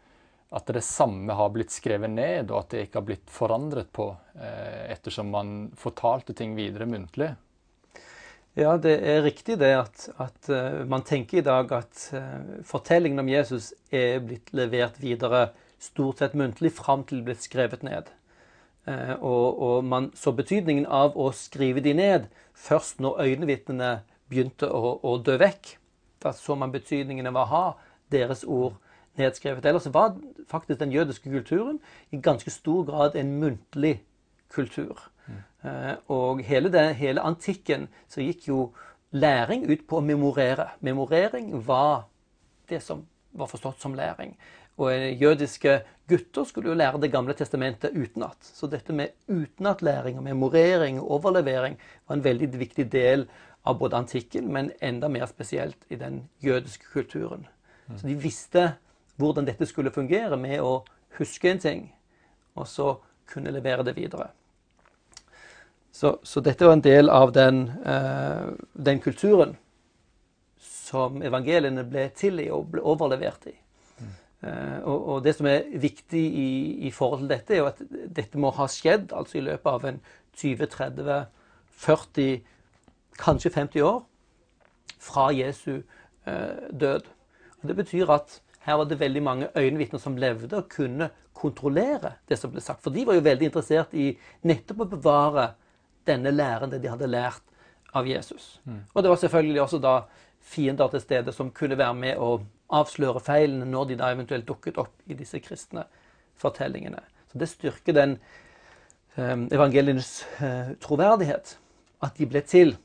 at 0.53 0.69
det 0.69 0.83
samme 0.85 1.33
har 1.33 1.49
blitt 1.53 1.73
skrevet 1.73 2.11
ned, 2.13 2.51
og 2.51 2.59
at 2.63 2.73
det 2.73 2.83
ikke 2.85 2.99
har 2.99 3.07
blitt 3.07 3.31
forandret 3.33 3.89
på 3.95 4.11
ettersom 4.93 5.31
man 5.33 5.49
fortalte 5.77 6.35
ting 6.37 6.53
videre 6.57 6.85
muntlig? 6.89 7.31
Ja, 8.53 8.75
det 8.77 8.99
er 9.01 9.23
riktig 9.25 9.57
det 9.61 9.71
at, 9.79 10.03
at 10.21 10.49
man 10.85 11.01
tenker 11.01 11.39
i 11.39 11.45
dag 11.45 11.73
at 11.73 12.03
fortellingen 12.69 13.23
om 13.23 13.31
Jesus 13.33 13.71
er 13.89 14.21
blitt 14.21 14.53
levert 14.53 14.99
videre 15.01 15.47
stort 15.83 16.21
sett 16.21 16.33
muntlig 16.37 16.71
fram 16.77 17.03
til 17.07 17.21
det 17.21 17.27
ble 17.27 17.37
skrevet 17.39 17.83
ned. 17.85 18.11
Eh, 18.85 19.13
og, 19.19 19.59
og, 19.63 19.83
man 19.87 20.09
så 20.19 20.33
betydningen 20.35 20.87
av 20.91 21.17
å 21.19 21.29
skrive 21.35 21.83
de 21.83 21.93
ned 21.95 22.27
først 22.53 22.99
når 23.03 23.21
øyenvitnene 23.25 23.91
begynte 24.31 24.67
å, 24.67 24.97
å, 25.03 25.17
dø 25.23 25.37
vekk. 25.39 25.75
Da 26.23 26.33
så 26.35 26.55
man 26.59 26.73
betydningen 26.73 27.27
av 27.31 27.39
å 27.39 27.49
ha 27.51 27.65
deres 28.13 28.43
ord 28.43 28.79
nedskrevet. 29.19 29.65
Ellers 29.65 29.87
var 29.93 30.15
faktisk 30.49 30.79
den 30.79 30.91
jødiske 30.91 31.29
kulturen 31.29 31.79
i 32.11 32.21
ganske 32.21 32.51
stor 32.51 32.83
grad 32.87 33.15
en 33.15 33.39
muntlig 33.39 34.01
kultur. 34.49 35.09
Mm. 35.27 35.35
Og 36.07 36.43
hele, 36.43 36.71
det, 36.71 36.95
hele 36.95 37.21
antikken 37.21 37.87
så 38.07 38.21
gikk 38.21 38.47
jo 38.47 38.73
læring 39.11 39.65
ut 39.69 39.85
på 39.87 39.99
å 39.99 40.05
memorere. 40.05 40.73
Memorering 40.81 41.53
var 41.67 42.07
det 42.69 42.81
som 42.83 43.05
var 43.33 43.49
forstått 43.49 43.81
som 43.81 43.95
læring. 43.97 44.35
Og 44.81 44.91
jødiske 45.21 45.81
gutter 46.09 46.43
skulle 46.43 46.69
jo 46.69 46.75
lære 46.75 47.01
Det 47.01 47.11
gamle 47.11 47.33
testamentet 47.33 47.93
utenat. 47.93 48.37
Så 48.41 48.67
dette 48.67 48.93
med 48.93 49.13
utenatlæring 49.27 50.17
og 50.17 50.23
memorering 50.23 50.99
og 50.99 51.11
overlevering 51.11 51.77
var 52.07 52.15
en 52.15 52.23
veldig 52.23 52.59
viktig 52.59 52.91
del 52.91 53.27
av 53.65 53.79
både 53.79 53.95
antikken, 53.95 54.51
men 54.53 54.71
enda 54.81 55.07
mer 55.07 55.25
spesielt 55.25 55.77
i 55.89 55.95
den 55.95 56.29
jødiske 56.43 56.85
kulturen. 56.93 57.47
Mm. 57.87 57.97
Så 57.97 58.07
de 58.07 58.15
visste 58.15 58.73
hvordan 59.21 59.47
dette 59.47 59.67
skulle 59.69 59.93
fungere 59.93 60.37
med 60.39 60.61
å 60.61 60.83
huske 61.17 61.51
en 61.51 61.61
ting, 61.61 61.83
og 62.57 62.67
så 62.67 62.95
kunne 63.29 63.53
levere 63.53 63.85
det 63.85 63.95
videre. 63.97 64.31
Så, 65.93 66.17
så 66.23 66.41
dette 66.41 66.65
var 66.65 66.73
en 66.73 66.85
del 66.85 67.09
av 67.13 67.31
den, 67.35 67.67
uh, 67.85 68.49
den 68.73 68.99
kulturen 68.99 69.53
som 70.57 71.21
evangeliene 71.25 71.85
ble 71.85 72.07
til 72.17 72.41
i 72.41 72.49
og 72.53 72.71
ble 72.73 72.81
overlevert 72.81 73.45
i. 73.49 73.53
Eh, 74.43 74.79
og, 74.83 75.07
og, 75.07 75.23
det 75.23 75.37
som 75.37 75.47
er 75.47 75.69
viktig 75.79 76.19
i, 76.19 76.87
i, 76.87 76.91
forhold 76.91 77.21
til 77.23 77.29
dette, 77.31 77.53
er 77.53 77.57
jo 77.61 77.67
at 77.69 77.79
dette 78.17 78.37
må 78.41 78.49
ha 78.57 78.65
skjedd 78.67 79.13
altså 79.15 79.37
i 79.39 79.45
løpet 79.45 79.69
av 79.71 79.85
en 79.87 79.99
20-30-40, 80.41 82.41
kanskje 83.23 83.53
50 83.55 83.81
år 83.87 83.99
fra 84.99 85.31
Jesu 85.35 85.73
eh, 85.77 86.55
død. 86.75 87.01
Og 87.61 87.67
det 87.69 87.75
betyr 87.79 88.07
at 88.11 88.42
her 88.63 88.77
var 88.79 88.87
det 88.87 88.99
veldig 88.99 89.23
mange 89.23 89.49
øyenvitner 89.55 89.99
som 89.99 90.17
levde 90.17 90.57
og 90.57 90.69
kunne 90.71 91.09
kontrollere 91.35 92.13
det 92.29 92.37
som 92.39 92.51
ble 92.53 92.61
sagt. 92.63 92.83
For 92.83 92.93
de 92.95 93.05
var 93.05 93.17
jo 93.17 93.25
veldig 93.25 93.49
interessert 93.49 93.95
i 93.97 94.13
nettopp 94.47 94.85
å 94.85 94.91
bevare 94.95 95.47
denne 96.07 96.31
læren, 96.31 96.71
det 96.71 96.81
de 96.83 96.91
hadde 96.91 97.09
lært 97.11 97.43
av 97.93 98.07
Jesus. 98.07 98.59
Mm. 98.63 98.83
Og 98.93 99.03
det 99.03 99.11
var 99.11 99.19
selvfølgelig 99.21 99.61
også 99.61 99.79
da 99.83 99.95
fiender 100.43 100.91
til 100.91 101.03
stede 101.03 101.33
som 101.35 101.51
kunne 101.55 101.77
være 101.79 101.97
med 101.97 102.19
å 102.19 102.37
avsløre 102.73 103.21
feilene 103.23 103.67
når 103.69 103.91
de 103.91 103.99
da 103.99 104.11
eventuelt 104.13 104.47
dukket 104.47 104.79
opp 104.81 104.95
i 105.07 105.17
disse 105.17 105.39
kristne 105.43 105.85
fortellingene. 106.39 107.03
Så 107.31 107.39
Det 107.39 107.49
styrker 107.49 107.93
den 107.93 108.17
evangeliens 109.13 109.51
evangelienes 109.53 110.25
eh, 110.41 110.71
troverdighet, 110.81 111.57
at 112.01 112.17
de 112.17 112.25
ble 112.25 112.41
til 112.41 112.75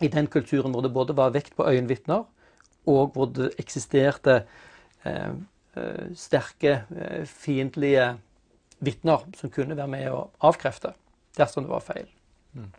i 0.00 0.08
den 0.08 0.26
kulturen 0.26 0.72
hvor 0.72 0.80
det 0.82 0.92
både 0.94 1.16
var 1.16 1.34
vekt 1.34 1.52
på 1.56 1.66
øyenvitner, 1.68 2.24
og 2.88 3.12
hvor 3.12 3.26
det 3.26 3.52
eksisterte 3.60 4.30
eh, 4.32 4.42
eh 4.42 4.71
sterke 6.14 6.82
eh, 6.96 7.24
fiendtlige 7.24 8.12
vitner 8.84 9.24
som 9.38 9.50
kunne 9.50 9.76
være 9.78 9.90
med 9.90 10.08
å 10.12 10.26
avkrefte 10.44 10.92
dersom 11.38 11.64
det 11.64 11.72
var 11.72 11.84
feil. 11.86 12.08
Mm. 12.52 12.70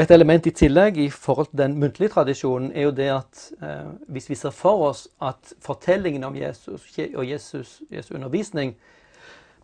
Et 0.00 0.10
element 0.10 0.46
i 0.48 0.54
tillegg 0.56 0.96
i 1.02 1.10
forhold 1.12 1.50
til 1.50 1.60
den 1.60 1.74
muntlige 1.80 2.14
tradisjonen 2.14 2.70
er 2.72 2.86
jo 2.86 2.94
det 2.96 3.10
at 3.12 3.42
eh, 3.60 3.90
hvis 4.08 4.30
vi 4.30 4.38
ser 4.40 4.54
for 4.56 4.86
oss 4.88 5.04
at 5.20 5.52
fortellingen 5.60 6.24
om 6.24 6.38
Jesus 6.38 6.86
og 7.12 7.26
Jesus, 7.28 7.82
Jesu 7.92 8.14
undervisning 8.14 8.72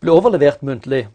ble 0.02 0.12
overlevert 0.12 0.60
muntlig, 0.62 1.06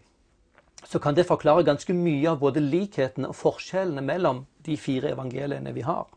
så 0.89 0.99
kan 0.99 1.15
det 1.15 1.27
forklare 1.29 1.63
ganske 1.63 1.93
mye 1.95 2.33
av 2.33 2.41
både 2.41 2.63
likhetene 2.63 3.29
og 3.29 3.37
forskjellene 3.37 4.01
mellom 4.03 4.43
de 4.65 4.75
fire 4.77 5.13
evangeliene 5.13 5.71
vi 5.77 5.85
har. 5.85 6.09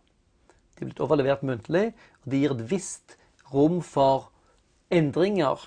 De 0.76 0.84
er 0.84 0.90
blitt 0.90 1.04
overlevert 1.04 1.44
muntlig, 1.46 1.92
og 2.24 2.32
de 2.32 2.40
gir 2.40 2.56
et 2.56 2.64
visst 2.72 3.16
rom 3.52 3.80
for 3.82 4.30
endringer 4.90 5.60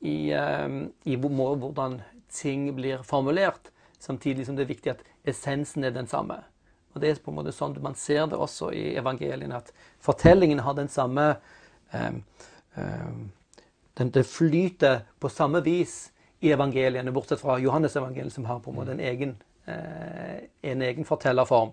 i, 0.00 0.32
eh, 0.32 0.68
i 1.04 1.16
hvordan 1.16 2.00
ting 2.30 2.74
blir 2.76 3.02
formulert, 3.02 3.70
samtidig 3.98 4.46
som 4.46 4.56
det 4.56 4.66
er 4.66 4.74
viktig 4.74 4.92
at 4.92 5.04
essensen 5.24 5.84
er 5.84 5.90
den 5.90 6.06
samme. 6.06 6.42
Og 6.94 7.00
Det 7.00 7.10
er 7.10 7.18
på 7.20 7.30
en 7.30 7.36
måte 7.36 7.52
sånn 7.52 7.76
man 7.84 7.94
ser 7.94 8.26
det 8.26 8.38
også 8.40 8.70
i 8.72 8.96
evangeliene, 8.96 9.56
at 9.56 9.72
fortellingen 10.00 10.62
har 10.64 10.74
den 10.74 10.88
samme 10.88 11.36
um, 11.92 12.22
um, 12.76 13.32
den, 13.98 14.10
Det 14.10 14.26
flyter 14.26 15.02
på 15.20 15.28
samme 15.28 15.60
vis 15.64 16.10
i 16.40 16.52
evangeliene, 16.52 17.12
bortsett 17.12 17.40
fra 17.40 17.58
Johannes-evangeliet, 17.58 18.32
som 18.32 18.44
har 18.44 18.60
på 18.60 18.70
en 18.70 18.76
måte 18.76 18.92
en 18.92 19.00
egen, 19.00 19.36
uh, 19.68 20.40
en 20.62 20.82
egen 20.82 21.04
fortellerform. 21.04 21.72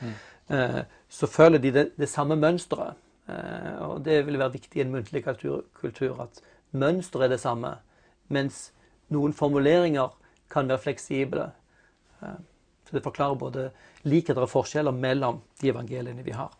Mm. 0.00 0.14
Uh, 0.50 0.80
så 1.08 1.26
føler 1.26 1.58
de 1.58 1.70
det, 1.70 1.86
det 1.98 2.08
samme 2.08 2.36
mønsteret. 2.36 2.94
Uh, 3.28 3.74
og 3.84 4.04
det 4.06 4.22
vil 4.26 4.40
være 4.40 4.56
viktig 4.56 4.80
i 4.80 4.84
en 4.86 4.94
muntlig 4.94 5.24
kultur, 5.24 6.22
at 6.24 6.40
mønsteret 6.72 7.28
er 7.28 7.34
det 7.34 7.42
samme, 7.42 7.74
mens 8.32 8.68
noen 9.12 9.34
formuleringer 9.36 10.14
kan 10.52 10.68
være 10.68 10.84
fleksible. 10.88 11.50
Så 12.20 12.96
det 12.96 13.04
forklarer 13.04 13.36
både 13.40 13.68
likheter 14.08 14.44
og 14.44 14.52
forskjeller 14.52 14.96
mellom 14.96 15.42
de 15.60 15.70
evangeliene 15.72 16.24
vi 16.24 16.32
har. 16.36 16.52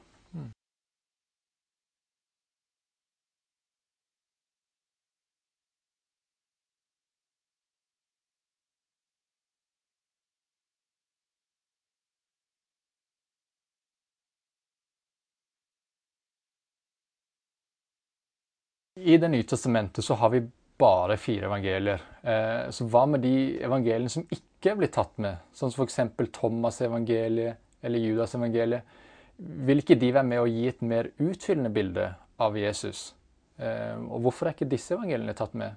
I 19.05 19.17
Det 19.17 19.28
nye 19.28 19.43
testamentet 19.43 20.05
så 20.05 20.14
har 20.14 20.31
vi 20.31 20.43
bare 20.78 21.17
fire 21.17 21.47
evangelier. 21.47 22.02
Eh, 22.23 22.71
så 22.71 22.87
hva 22.90 23.05
med 23.07 23.23
de 23.23 23.59
evangeliene 23.64 24.11
som 24.11 24.25
ikke 24.35 24.76
blir 24.78 24.90
tatt 24.95 25.12
med, 25.23 25.38
sånn 25.55 25.73
som 25.75 25.85
f.eks. 25.85 26.00
Thomas-evangeliet 26.35 27.59
eller 27.83 28.05
Judas-evangeliet? 28.05 28.97
Vil 29.38 29.83
ikke 29.83 29.99
de 29.99 30.12
være 30.14 30.26
med 30.26 30.43
å 30.43 30.49
gi 30.50 30.67
et 30.71 30.81
mer 30.83 31.11
utfyllende 31.23 31.71
bilde 31.75 32.09
av 32.43 32.59
Jesus? 32.59 33.12
Eh, 33.59 33.99
og 33.99 34.25
hvorfor 34.26 34.49
er 34.49 34.57
ikke 34.57 34.71
disse 34.71 34.95
evangeliene 34.97 35.37
tatt 35.38 35.55
med? 35.59 35.76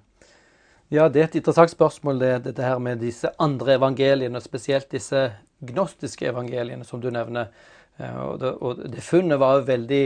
Ja, 0.92 1.08
Det 1.08 1.22
er 1.22 1.30
et 1.30 1.38
interessant 1.40 1.70
spørsmål, 1.72 2.18
det, 2.20 2.32
dette 2.44 2.66
her 2.66 2.78
med 2.78 3.00
disse 3.00 3.30
andre 3.40 3.78
evangeliene, 3.78 4.42
spesielt 4.44 4.90
disse 4.92 5.30
gnostiske 5.62 6.26
evangeliene 6.28 6.84
som 6.84 7.00
du 7.00 7.10
nevner. 7.10 7.54
Eh, 7.98 8.18
og 8.26 8.38
det, 8.42 8.52
og 8.60 8.84
det 8.92 9.02
funnet 9.06 9.40
var 9.42 9.60
jo 9.60 9.70
veldig 9.70 10.04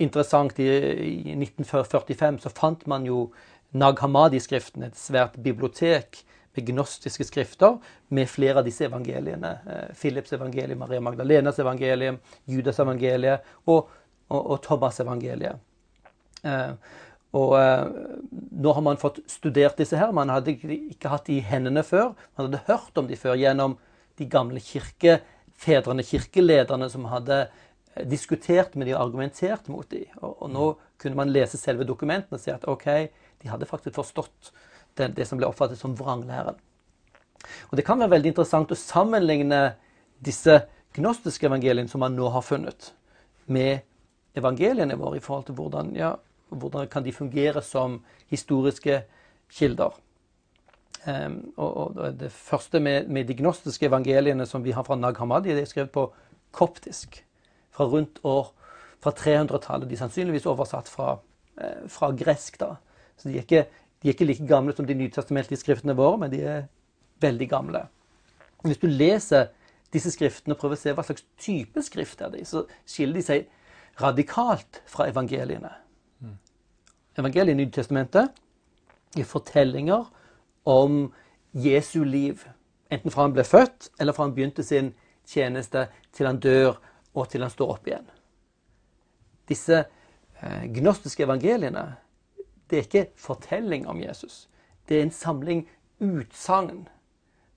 interessant. 0.00 0.58
I, 0.58 0.66
I 1.32 1.36
1945 1.36 2.42
så 2.46 2.52
fant 2.54 2.82
man 2.90 3.06
jo 3.08 3.28
Nag 3.70 4.00
Hammadi-skriften, 4.02 4.82
et 4.82 4.98
svært 4.98 5.36
bibliotek 5.38 6.24
med 6.56 6.66
gnostiske 6.72 7.22
skrifter 7.28 7.76
med 8.10 8.26
flere 8.26 8.58
av 8.58 8.66
disse 8.66 8.88
evangeliene. 8.88 9.52
Eh, 9.62 9.88
Philips 9.94 10.34
evangelium, 10.34 10.82
Maria 10.82 11.04
Magdalenas 11.04 11.60
evangelium, 11.62 12.18
Judas 12.50 12.80
evangeliet 12.82 13.46
og 13.70 13.86
og, 14.30 14.40
og 14.40 14.58
Thomas-evangeliet. 14.64 15.60
Eh, 16.46 16.72
og 17.38 17.54
eh, 17.58 17.84
nå 18.62 18.74
har 18.74 18.84
man 18.86 19.00
fått 19.00 19.20
studert 19.30 19.78
disse 19.80 19.98
her. 19.98 20.14
Man 20.16 20.32
hadde 20.32 20.56
ikke 20.56 21.12
hatt 21.12 21.28
de 21.28 21.38
i 21.38 21.44
hendene 21.44 21.84
før. 21.86 22.14
Man 22.38 22.48
hadde 22.48 22.64
hørt 22.70 22.98
om 23.00 23.10
de 23.10 23.18
før 23.18 23.38
gjennom 23.38 23.76
de 24.18 24.26
gamle 24.30 24.62
kirkefedrene, 24.62 26.06
kirkelederne, 26.06 26.90
som 26.92 27.06
hadde 27.10 27.44
diskutert 28.06 28.76
med 28.78 28.86
de 28.86 28.94
og 28.94 29.02
argumentert 29.02 29.68
mot 29.68 29.88
de. 29.90 30.04
Og, 30.20 30.34
og, 30.42 30.48
nå 30.50 30.66
kunne 31.00 31.18
man 31.18 31.32
lese 31.32 31.58
selve 31.58 31.86
dokumentene 31.88 32.38
og 32.38 32.42
si 32.42 32.52
at 32.52 32.66
OK, 32.70 32.86
de 33.42 33.50
hadde 33.50 33.68
faktisk 33.68 33.98
forstått 33.98 34.52
det, 34.98 35.12
det 35.16 35.26
som 35.28 35.40
ble 35.40 35.48
oppfattet 35.48 35.80
som 35.80 35.96
vranglæren. 35.98 36.58
Og 37.70 37.76
Det 37.76 37.86
kan 37.86 37.98
være 37.98 38.16
veldig 38.16 38.34
interessant 38.34 38.72
å 38.72 38.78
sammenligne 38.78 39.74
disse 40.20 40.60
gnostiske 40.96 41.48
evangeliene 41.48 41.88
som 41.88 42.02
man 42.04 42.16
nå 42.16 42.28
har 42.34 42.44
funnet, 42.44 42.92
med 43.46 43.80
evangeliene 44.38 44.98
våre 44.98 45.18
i 45.18 45.24
forhold 45.24 45.48
til 45.48 45.56
hvordan, 45.58 45.94
ja, 45.96 46.12
hvordan 46.50 46.86
kan 46.90 47.06
de 47.06 47.14
fungere 47.14 47.62
som 47.64 48.00
historiske 48.30 49.00
kilder. 49.50 49.96
Um, 51.06 51.52
og, 51.56 51.96
og, 51.96 52.18
Det 52.20 52.28
første 52.32 52.80
med, 52.80 53.08
med, 53.08 53.26
de 53.26 53.34
gnostiske 53.34 53.86
evangeliene 53.86 54.46
som 54.46 54.62
vi 54.64 54.74
har 54.76 54.84
fra 54.84 54.98
Nag 55.00 55.16
Hammadi, 55.18 55.54
det 55.56 55.64
er 55.64 55.70
skrevet 55.70 55.94
på 55.94 56.10
koptisk 56.52 57.22
fra 57.80 57.88
rundt 57.88 58.20
år 58.24 58.50
fra 59.00 59.12
300-tallet. 59.16 59.88
De 59.88 59.96
er 59.96 60.02
sannsynligvis 60.02 60.46
oversatt 60.46 60.88
fra, 60.88 61.18
eh, 61.60 61.88
fra 61.88 62.10
gresk. 62.12 62.60
da. 62.60 62.74
Så 63.16 63.28
de 63.28 63.38
er, 63.38 63.40
ikke, 63.40 63.66
de 64.02 64.08
er, 64.08 64.12
ikke, 64.12 64.24
like 64.24 64.46
gamle 64.46 64.76
som 64.76 64.86
de 64.86 64.94
nytestamentlige 64.94 65.60
skriftene 65.60 65.96
våre, 65.96 66.18
men 66.18 66.30
de 66.30 66.42
er 66.42 66.66
veldig 67.20 67.48
gamle. 67.48 67.86
Hvis 68.64 68.78
du 68.78 68.86
leser 68.86 69.48
disse 69.92 70.10
skriftene 70.10 70.54
og 70.54 70.60
prøver 70.60 70.76
å 70.76 70.80
se 70.80 70.92
hva 70.92 71.04
slags 71.04 71.24
type 71.40 71.82
skrift 71.82 72.20
er 72.20 72.30
de, 72.30 72.44
så 72.44 72.66
skiller 72.86 73.14
de 73.14 73.22
seg 73.22 73.48
radikalt 74.00 74.82
fra 74.86 75.08
evangeliene. 75.08 75.72
Mm. 76.20 76.36
Evangeliet 77.18 77.56
i 77.56 77.64
Nytestamentet 77.64 78.28
er 79.16 79.24
fortellinger 79.24 80.04
om 80.64 81.12
Jesu 81.52 82.04
liv. 82.04 82.44
Enten 82.92 83.10
fra 83.10 83.22
han 83.22 83.32
ble 83.32 83.44
født, 83.44 83.88
eller 84.00 84.12
fra 84.12 84.28
han 84.28 84.36
begynte 84.36 84.62
sin 84.62 84.92
tjeneste, 85.26 85.88
til 86.12 86.26
han 86.26 86.40
dør, 86.40 86.76
og 87.14 87.28
til 87.30 87.42
han 87.42 87.52
står 87.52 87.74
opp 87.74 87.88
igjen. 87.90 88.06
Disse 89.50 89.82
eh, 89.82 90.64
gnostiske 90.78 91.26
evangeliene 91.26 91.88
det 92.70 92.78
er 92.78 92.86
ikke 92.86 93.08
fortelling 93.18 93.88
om 93.90 93.98
Jesus. 93.98 94.44
Det 94.86 94.98
er 94.98 95.02
en 95.02 95.14
samling 95.14 95.64
utsagn 95.98 96.84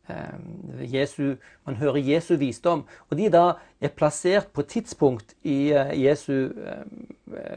Eh, 0.07 1.39
man 1.65 1.75
hører 1.75 1.97
Jesu 1.97 2.35
visdom. 2.35 2.83
Og 3.09 3.17
de 3.17 3.29
da 3.29 3.53
er 3.81 3.87
plassert 3.95 4.47
på 4.53 4.61
et 4.61 4.67
tidspunkt 4.67 5.35
i 5.43 5.71
eh, 5.71 5.93
Jesu 6.03 6.49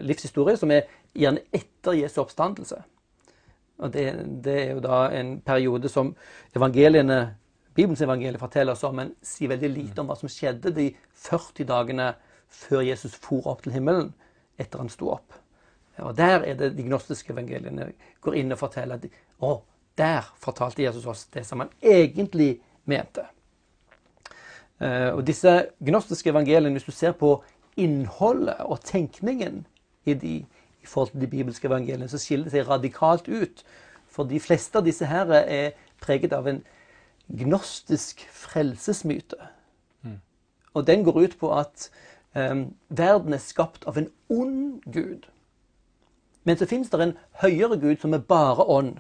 livshistorie 0.01 0.57
som 0.57 0.71
er 0.71 0.87
gjerne 1.15 1.43
etter 1.53 1.99
Jesu 1.99 2.21
oppstandelse. 2.23 2.83
Og 3.79 3.93
det, 3.93 4.07
det, 4.45 4.55
er 4.63 4.71
jo 4.73 4.81
da 4.81 5.09
en 5.13 5.41
periode 5.41 5.89
som 5.89 6.15
evangeliene, 6.57 7.37
Bibelens 7.77 8.01
evangelier 8.01 8.41
forteller 8.41 8.73
oss 8.73 8.85
om, 8.89 8.97
men 8.97 9.13
sier 9.25 9.53
veldig 9.53 9.71
lite 9.73 10.01
om 10.01 10.09
hva 10.09 10.17
som 10.19 10.31
skjedde 10.33 10.73
de 10.77 10.91
40 11.27 11.69
dagene 11.69 12.13
før 12.49 12.85
Jesus 12.87 13.17
for 13.21 13.47
opp 13.51 13.65
til 13.65 13.77
himmelen 13.77 14.15
etter 14.57 14.81
han 14.81 14.91
sto 14.93 15.11
opp. 15.13 15.35
Og 16.01 16.17
Der 16.17 16.43
er 16.45 16.55
det 16.57 16.75
de 16.77 16.85
gnostiske 16.85 17.33
evangeliene 17.33 17.91
går 18.25 18.37
inn 18.41 18.53
og 18.53 18.61
forteller 18.61 19.01
at 19.01 19.07
å, 19.41 19.59
der 19.97 20.29
fortalte 20.41 20.85
Jesus 20.85 21.07
oss 21.09 21.25
det 21.33 21.45
som 21.49 21.61
han 21.61 21.73
egentlig 21.81 22.59
mente. 22.85 23.25
Eh, 24.81 25.13
og 25.13 25.25
disse 25.25 25.53
gnostiske 25.85 26.31
evangeliene, 26.31 26.75
hvis 26.77 26.89
du 26.89 26.93
ser 26.93 27.17
på 27.17 27.39
innholdet 27.77 28.61
og 28.65 28.81
tenkningen 28.85 29.65
i 30.05 30.15
de 30.15 30.37
i 30.87 30.89
forhold 30.89 31.11
til 31.11 31.21
de 31.21 31.33
bibelske 31.33 31.67
evangeliene, 31.67 32.09
så 32.09 32.21
skiller 32.21 32.47
det 32.47 32.55
seg 32.55 32.69
radikalt 32.69 33.29
ut. 33.29 33.65
For 34.09 34.29
de 34.29 34.39
fleste 34.41 34.79
av 34.79 34.85
disse 34.87 35.09
her 35.09 35.33
er 35.35 35.73
preget 36.01 36.33
av 36.37 36.47
en 36.47 36.61
gnostisk 37.29 38.23
frelsesmyte. 38.33 39.37
Mm. 40.03 40.21
Og 40.75 40.87
den 40.87 41.05
går 41.05 41.21
ut 41.21 41.39
på 41.41 41.53
at 41.59 41.91
um, 42.35 42.75
verden 42.89 43.33
er 43.33 43.43
skapt 43.43 43.87
av 43.87 43.99
en 43.99 44.11
ond 44.29 44.83
gud. 44.93 45.27
Men 46.45 46.59
så 46.59 46.67
fins 46.67 46.91
det 46.91 47.03
en 47.03 47.17
høyere 47.43 47.79
gud 47.83 47.99
som 48.01 48.15
er 48.15 48.23
bare 48.23 48.65
ånd. 48.65 48.97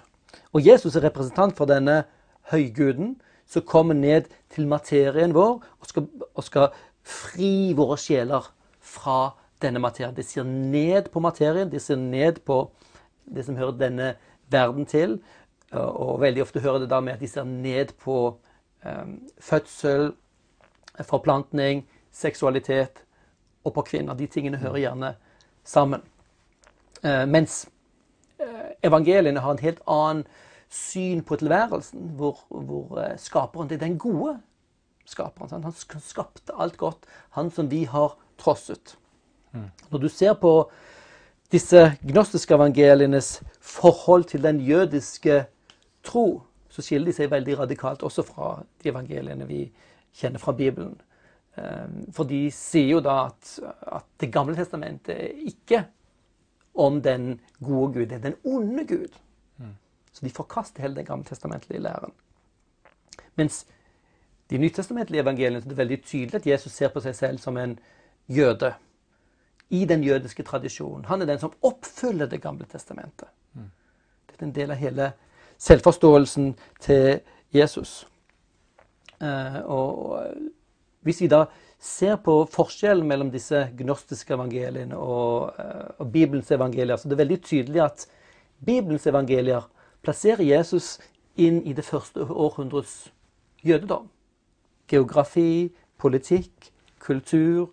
Og 0.53 0.67
Jesus 0.67 0.97
er 0.97 1.05
representant 1.07 1.57
for 1.57 1.71
denne 1.71 2.05
høyguden 2.51 3.17
som 3.47 3.63
kommer 3.63 3.95
ned 3.95 4.27
til 4.51 4.67
materien 4.67 5.35
vår 5.35 5.63
og 5.63 5.87
skal, 5.87 6.09
og 6.35 6.45
skal 6.45 6.75
fri 7.07 7.73
våre 7.79 7.99
sjeler 8.01 8.51
fra 8.83 9.37
denne 9.63 9.79
materien. 9.79 10.15
De 10.17 10.23
ser 10.27 10.45
ned 10.45 11.13
på 11.13 11.23
materien, 11.23 11.71
de 11.71 11.81
ser 11.81 11.97
ned 11.97 12.43
på 12.47 12.65
det 13.27 13.47
som 13.47 13.57
hører 13.57 13.79
denne 13.79 14.15
verden 14.51 14.87
til. 14.87 15.21
Og 15.83 16.21
veldig 16.21 16.43
ofte 16.43 16.61
hører 16.61 16.85
det 16.85 16.91
da 16.91 17.01
med 17.01 17.17
at 17.17 17.21
de 17.21 17.29
ser 17.29 17.45
ned 17.45 17.93
på 18.03 18.19
um, 18.85 19.15
fødsel, 19.39 20.13
forplantning, 21.05 21.85
seksualitet 22.13 23.05
og 23.65 23.75
på 23.75 23.87
kvinner. 23.91 24.15
De 24.15 24.27
tingene 24.27 24.61
hører 24.63 24.83
gjerne 24.87 25.15
sammen. 25.65 26.05
Uh, 27.05 27.25
mens 27.29 27.67
evangeliene 28.85 29.41
har 29.41 29.55
en 29.55 29.63
helt 29.63 29.81
annen 29.87 30.27
syn 30.73 31.23
på 31.23 31.39
tilværelsen, 31.41 32.11
hvor, 32.19 32.43
hvor 32.51 32.99
eh, 33.01 33.19
skaperen 33.19 33.69
det 33.71 33.79
er 33.79 33.87
den 33.87 33.99
gode 33.99 34.37
skaperen. 35.07 35.51
Sant? 35.51 35.65
Han 35.65 36.03
skapte 36.03 36.55
alt 36.59 36.77
godt, 36.77 37.07
han 37.37 37.51
som 37.51 37.71
vi 37.71 37.85
har 37.85 38.17
trosset. 38.39 38.97
Mm. 39.53 39.71
Når 39.91 39.99
du 39.99 40.09
ser 40.09 40.35
på 40.35 40.71
disse 41.53 41.93
gnostiske 42.03 42.55
evangelienes 42.55 43.43
forhold 43.61 44.25
til 44.25 44.43
den 44.43 44.61
jødiske 44.61 45.45
tro, 46.07 46.27
så 46.69 46.85
skiller 46.85 47.11
de 47.11 47.17
seg 47.17 47.33
veldig 47.33 47.59
radikalt 47.63 48.05
også 48.07 48.25
fra 48.27 48.55
de 48.83 48.91
evangeliene 48.91 49.49
vi 49.49 49.65
kjenner 50.17 50.43
fra 50.43 50.55
Bibelen. 50.57 50.97
Eh, 51.57 51.87
for 52.17 52.29
de 52.29 52.47
sier 52.55 52.97
jo 52.97 53.03
da 53.05 53.27
at, 53.29 53.53
at 53.99 54.09
Det 54.21 54.33
gamle 54.33 54.57
testamentet 54.57 55.15
er 55.15 55.47
ikke 55.51 55.85
om 56.77 57.01
den 57.03 57.41
gode 57.61 57.93
Gud. 57.93 58.07
Det 58.07 58.19
er 58.19 58.25
den 58.31 58.39
onde 58.45 58.85
Gud. 58.85 59.17
Mm. 59.59 59.77
Så 60.13 60.25
de 60.25 60.31
forkaster 60.31 60.83
hele 60.83 60.97
den 60.97 61.09
gammeltestamentlige 61.09 61.81
læren. 61.81 62.13
Mens 63.37 63.67
de 64.51 64.59
nytestamentlige 64.59 65.23
evangeliene 65.23 65.65
er 65.65 65.69
det 65.69 65.77
veldig 65.79 66.03
tydelig 66.05 66.35
at 66.35 66.47
Jesus 66.47 66.73
ser 66.73 66.93
på 66.93 67.01
seg 67.05 67.17
selv 67.17 67.39
som 67.43 67.57
en 67.57 67.79
jøde. 68.29 68.75
I 69.71 69.85
den 69.85 70.05
jødiske 70.05 70.45
tradisjonen. 70.47 71.05
Han 71.05 71.23
er 71.23 71.27
den 71.27 71.41
som 71.43 71.55
oppfyller 71.63 72.27
Det 72.27 72.39
gamle 72.43 72.65
testamentet. 72.71 73.29
Mm. 73.53 73.71
Det 74.27 74.37
er 74.39 74.45
en 74.45 74.55
del 74.55 74.71
av 74.71 74.77
hele 74.77 75.13
selvforståelsen 75.59 76.55
til 76.81 77.21
Jesus. 77.55 78.07
Uh, 79.21 79.61
og 79.65 80.27
hvis 81.07 81.23
vi 81.23 81.31
da 81.33 81.47
ser 81.79 82.17
på 82.17 82.41
forskjellen 82.51 83.07
mellom 83.07 83.31
disse 83.31 83.67
gnostiske 83.79 84.35
evangeliene 84.35 84.97
og, 84.97 85.55
eh, 85.59 85.89
og, 85.99 86.11
Bibelens 86.13 86.51
evangelier, 86.51 86.97
så 86.97 87.09
det 87.09 87.17
er 87.17 87.25
veldig 87.25 87.43
tydelig 87.43 87.83
at 87.85 88.07
Bibelens 88.65 89.07
evangelier 89.07 89.69
plasserer 90.03 90.43
Jesus 90.43 90.97
inn 91.37 91.61
i 91.67 91.75
det 91.77 91.85
første 91.85 92.25
århundrets 92.25 93.13
jødedom. 93.65 94.09
Geografi, 94.89 95.73
politikk, 95.99 96.73
kultur. 96.99 97.69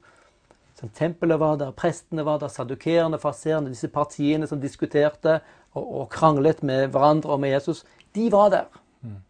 Som 0.75 0.89
tempelet 0.89 1.39
var 1.39 1.55
der, 1.57 1.71
prestene 1.71 2.25
var 2.25 2.39
der, 2.41 2.51
sadukerene, 2.51 3.19
farserene, 3.19 3.71
disse 3.71 3.87
partiene 3.87 4.47
som 4.47 4.59
diskuterte 4.61 5.39
og, 5.73 5.85
og, 6.01 6.09
kranglet 6.09 6.63
med 6.63 6.87
hverandre 6.93 7.35
og 7.35 7.39
med 7.39 7.49
Jesus, 7.49 7.83
de 8.15 8.31
var 8.31 8.49
der. 8.49 8.81
Mm. 9.01 9.21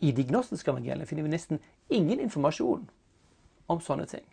I 0.00 0.12
de 0.12 0.24
gnostiske 0.24 0.70
evangeliene 0.70 1.06
finner 1.06 1.26
vi 1.26 1.32
nesten 1.32 1.60
ingen 1.90 2.20
informasjon 2.20 2.88
om 3.68 3.80
sånne 3.84 4.06
ting. 4.08 4.24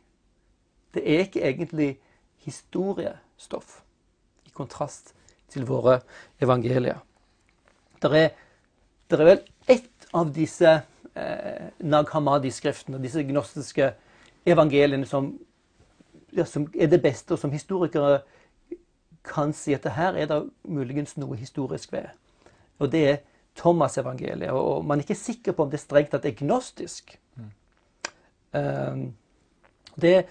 Det 0.96 1.04
er 1.04 1.26
ikke 1.26 1.44
egentlig 1.44 1.90
historiestoff, 2.46 3.82
i 4.46 4.52
kontrast 4.54 5.16
til 5.52 5.66
våre 5.68 6.00
evangelier. 6.44 7.02
Det 8.02 8.12
er, 8.20 8.30
der 9.10 9.24
er 9.24 9.30
vel 9.32 9.42
ett 9.72 10.08
av 10.14 10.32
disse 10.36 10.72
eh, 11.16 11.72
Nag 11.80 12.12
Hammadi-skriftene, 12.14 13.02
disse 13.02 13.24
gnostiske 13.24 13.94
evangeliene, 14.46 15.08
som, 15.10 15.32
ja, 16.36 16.46
som, 16.46 16.68
er 16.76 16.92
det 16.92 17.02
beste, 17.04 17.34
og 17.34 17.42
som 17.42 17.54
historikere 17.56 18.22
kan 19.26 19.54
si 19.54 19.74
at 19.74 19.84
det 19.84 19.96
her 19.98 20.16
er 20.16 20.30
det 20.30 20.42
muligens 20.64 21.18
noe 21.18 21.38
historisk 21.40 21.94
ved. 21.94 22.14
Og 22.80 22.92
det 22.92 23.04
er 23.10 23.22
Thomas-evangeliet. 23.56 24.52
Og 24.52 24.86
man 24.86 25.00
er 25.00 25.06
ikke 25.06 25.16
sikker 25.16 25.56
på 25.56 25.66
om 25.66 25.72
det 25.72 25.80
strengt 25.80 26.12
tatt 26.12 26.26
er 26.28 26.36
gnostisk. 26.40 27.16
Mm. 27.36 27.52
Um, 28.56 29.06
det, 30.02 30.26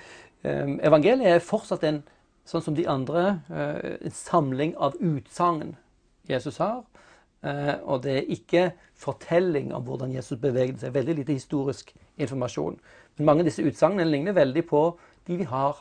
um, 0.44 0.76
evangeliet 0.84 1.36
er 1.36 1.44
fortsatt 1.44 1.84
en, 1.88 2.02
sånn 2.44 2.64
som 2.64 2.76
de 2.76 2.84
andre, 2.88 3.38
uh, 3.48 3.96
en 4.04 4.16
samling 4.16 4.74
av 4.76 4.98
utsagn 5.00 5.76
Jesus 6.28 6.60
har. 6.60 6.84
Uh, 7.44 7.76
og 7.82 8.04
det 8.04 8.18
er 8.18 8.32
ikke 8.32 8.66
fortelling 8.96 9.72
om 9.76 9.84
hvordan 9.88 10.12
Jesus 10.14 10.40
beveget 10.40 10.80
seg. 10.80 10.94
Veldig 10.96 11.18
lite 11.20 11.36
historisk 11.36 11.94
informasjon. 12.20 12.78
Men 13.16 13.28
mange 13.28 13.44
av 13.44 13.50
disse 13.50 13.64
utsagnene 13.64 14.08
ligner 14.08 14.36
veldig 14.36 14.64
på 14.68 14.84
de 15.28 15.40
vi 15.40 15.48
har 15.48 15.80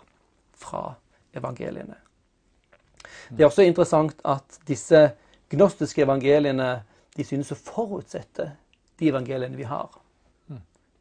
fra 0.59 0.93
evangeliene. 1.35 2.02
Det 3.29 3.43
er 3.43 3.49
også 3.49 3.65
interessant 3.67 4.19
at 4.25 4.59
disse 4.67 5.11
gnostiske 5.53 6.03
evangeliene 6.03 6.83
de 7.13 7.25
synes 7.27 7.51
å 7.53 7.59
forutsette 7.59 8.49
de 8.99 9.09
evangeliene 9.11 9.57
vi 9.57 9.67
har. 9.69 9.91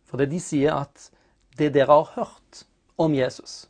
For 0.09 0.21
det 0.21 0.29
de 0.33 0.41
sier 0.45 0.75
at 0.77 1.09
det 1.57 1.73
dere 1.75 1.93
har 1.93 2.11
hørt 2.17 2.65
om 3.01 3.15
Jesus 3.17 3.67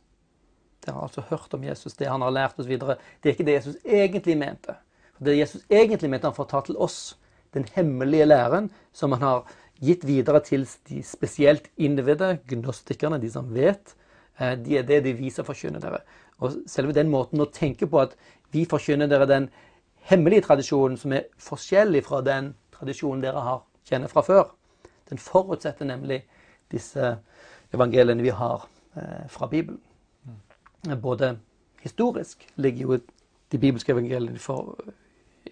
Dere 0.83 0.97
har 0.97 1.05
altså 1.07 1.23
hørt 1.29 1.53
om 1.55 1.63
Jesus, 1.63 1.93
det 1.95 2.09
han 2.11 2.21
har 2.25 2.33
lært 2.35 2.57
oss 2.59 2.67
videre. 2.67 2.97
Det 3.21 3.29
er 3.29 3.35
ikke 3.37 3.45
det 3.47 3.53
Jesus 3.55 3.77
egentlig 3.87 4.33
mente. 4.35 4.73
For 5.15 5.23
det 5.23 5.37
Jesus 5.37 5.61
egentlig 5.71 6.09
mente, 6.11 6.27
han 6.27 6.35
fortalte 6.35 6.73
til 6.73 6.79
oss 6.83 7.15
den 7.55 7.63
hemmelige 7.71 8.25
læren 8.27 8.67
som 8.91 9.15
han 9.15 9.23
har 9.23 9.53
gitt 9.79 10.03
videre 10.03 10.41
til 10.43 10.65
de 10.89 10.99
spesielt 11.07 11.69
innvidde, 11.79 12.33
gnostikerne, 12.51 13.21
de 13.21 13.31
som 13.31 13.47
vet. 13.55 13.95
Eh, 14.39 14.55
de 14.57 14.77
er 14.77 14.87
det 14.87 15.03
de 15.05 15.13
viser 15.17 15.45
forkynner 15.45 15.81
dere. 15.83 16.01
Og 16.41 16.63
selve 16.67 16.95
den 16.95 17.11
måten 17.11 17.41
å 17.41 17.51
tenke 17.51 17.87
på 17.87 18.01
at 18.01 18.15
vi 18.53 18.65
forkynner 18.69 19.09
dere 19.09 19.29
den 19.29 19.49
hemmelige 20.09 20.47
tradisjonen 20.47 20.97
som 20.99 21.13
er 21.15 21.29
forskjellig 21.41 22.03
fra 22.05 22.21
den 22.25 22.53
tradisjonen 22.73 23.23
dere 23.23 23.43
har 23.45 23.63
kjenner 23.87 24.11
fra 24.11 24.23
før, 24.25 24.51
den 25.09 25.19
forutsetter 25.21 25.87
nemlig 25.87 26.23
disse 26.71 27.17
evangeliene 27.73 28.23
vi 28.23 28.33
har 28.33 28.67
eh, 28.95 29.25
fra 29.29 29.47
Bibelen. 29.47 29.81
Mm. 30.25 30.99
Både 31.01 31.37
historisk 31.83 32.47
ligger 32.55 32.81
jo 32.81 32.99
de 33.51 33.59
bibelske 33.59 33.91
evangeliene 33.91 34.39
for, 34.39 34.77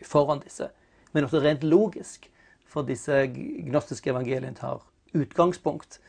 foran 0.03 0.41
disse, 0.43 0.69
men 1.11 1.27
også 1.27 1.41
rent 1.43 1.63
logisk. 1.63 2.27
For 2.71 2.87
disse 2.87 3.25
gnostiske 3.27 4.09
evangeliene 4.13 4.55
tar 4.55 4.79
utgangspunkt 5.13 5.99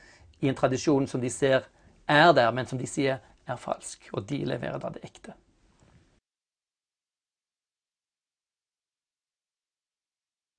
i 0.41 0.49
en 0.49 0.55
tradisjon 0.55 1.09
som 1.11 1.21
de 1.21 1.31
ser 1.31 1.67
er 2.12 2.33
der, 2.37 2.51
men 2.53 2.68
som 2.68 2.81
de 2.81 2.88
sier 2.88 3.20
er 3.46 3.61
falsk. 3.61 4.11
Og 4.12 4.27
de 4.29 4.44
leverer 4.48 4.79
da 4.83 4.92
det 4.94 5.05
ekte. 5.09 5.35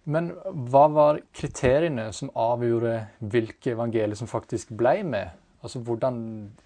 Men 0.04 0.34
hva 0.68 0.88
var 0.92 1.22
kriteriene 1.36 2.10
som 2.16 2.32
avgjorde 2.36 2.98
hvilke 3.32 3.72
evangelier 3.72 4.20
som 4.20 4.28
faktisk 4.28 4.74
ble 4.76 4.98
med? 5.08 5.32
Altså 5.64 5.80
Hvordan 5.80 6.18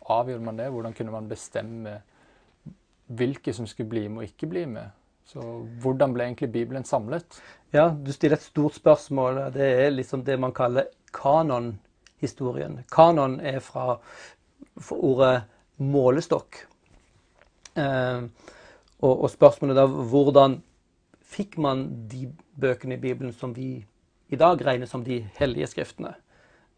avgjorde 0.09 0.45
man 0.45 0.57
det? 0.57 0.71
Hvordan 0.73 0.95
kunne 0.97 1.13
man 1.13 1.29
bestemme 1.29 1.99
hvilke 3.07 3.53
som 3.53 3.67
skulle 3.69 3.89
bli 3.89 4.07
med 4.07 4.23
og 4.23 4.31
ikke 4.31 4.49
bli 4.49 4.65
med? 4.65 4.89
Så 5.27 5.43
Hvordan 5.83 6.15
ble 6.15 6.25
egentlig 6.25 6.51
Bibelen 6.51 6.83
samlet? 6.83 7.41
Ja, 7.73 7.89
Du 7.89 8.11
stiller 8.11 8.37
et 8.37 8.43
stort 8.43 8.75
spørsmål. 8.75 9.53
Det 9.53 9.85
er 9.85 9.89
liksom 9.89 10.23
det 10.25 10.39
man 10.39 10.53
kaller 10.53 10.89
kanonhistorien. 11.13 12.83
Kanon 12.91 13.39
er 13.39 13.59
fra 13.59 13.99
ordet 14.91 15.43
målestokk. 15.77 16.61
Eh, 17.77 18.23
og, 18.97 19.13
og 19.13 19.29
spørsmålet 19.29 19.77
da 19.77 19.85
hvordan 19.87 20.61
fikk 21.27 21.57
man 21.61 21.85
de 22.09 22.27
bøkene 22.59 22.97
i 22.97 23.01
Bibelen 23.01 23.33
som 23.35 23.53
vi 23.55 23.85
i 24.29 24.39
dag 24.39 24.61
regner 24.65 24.89
som 24.89 25.03
de 25.03 25.21
hellige 25.37 25.67
skriftene. 25.71 26.15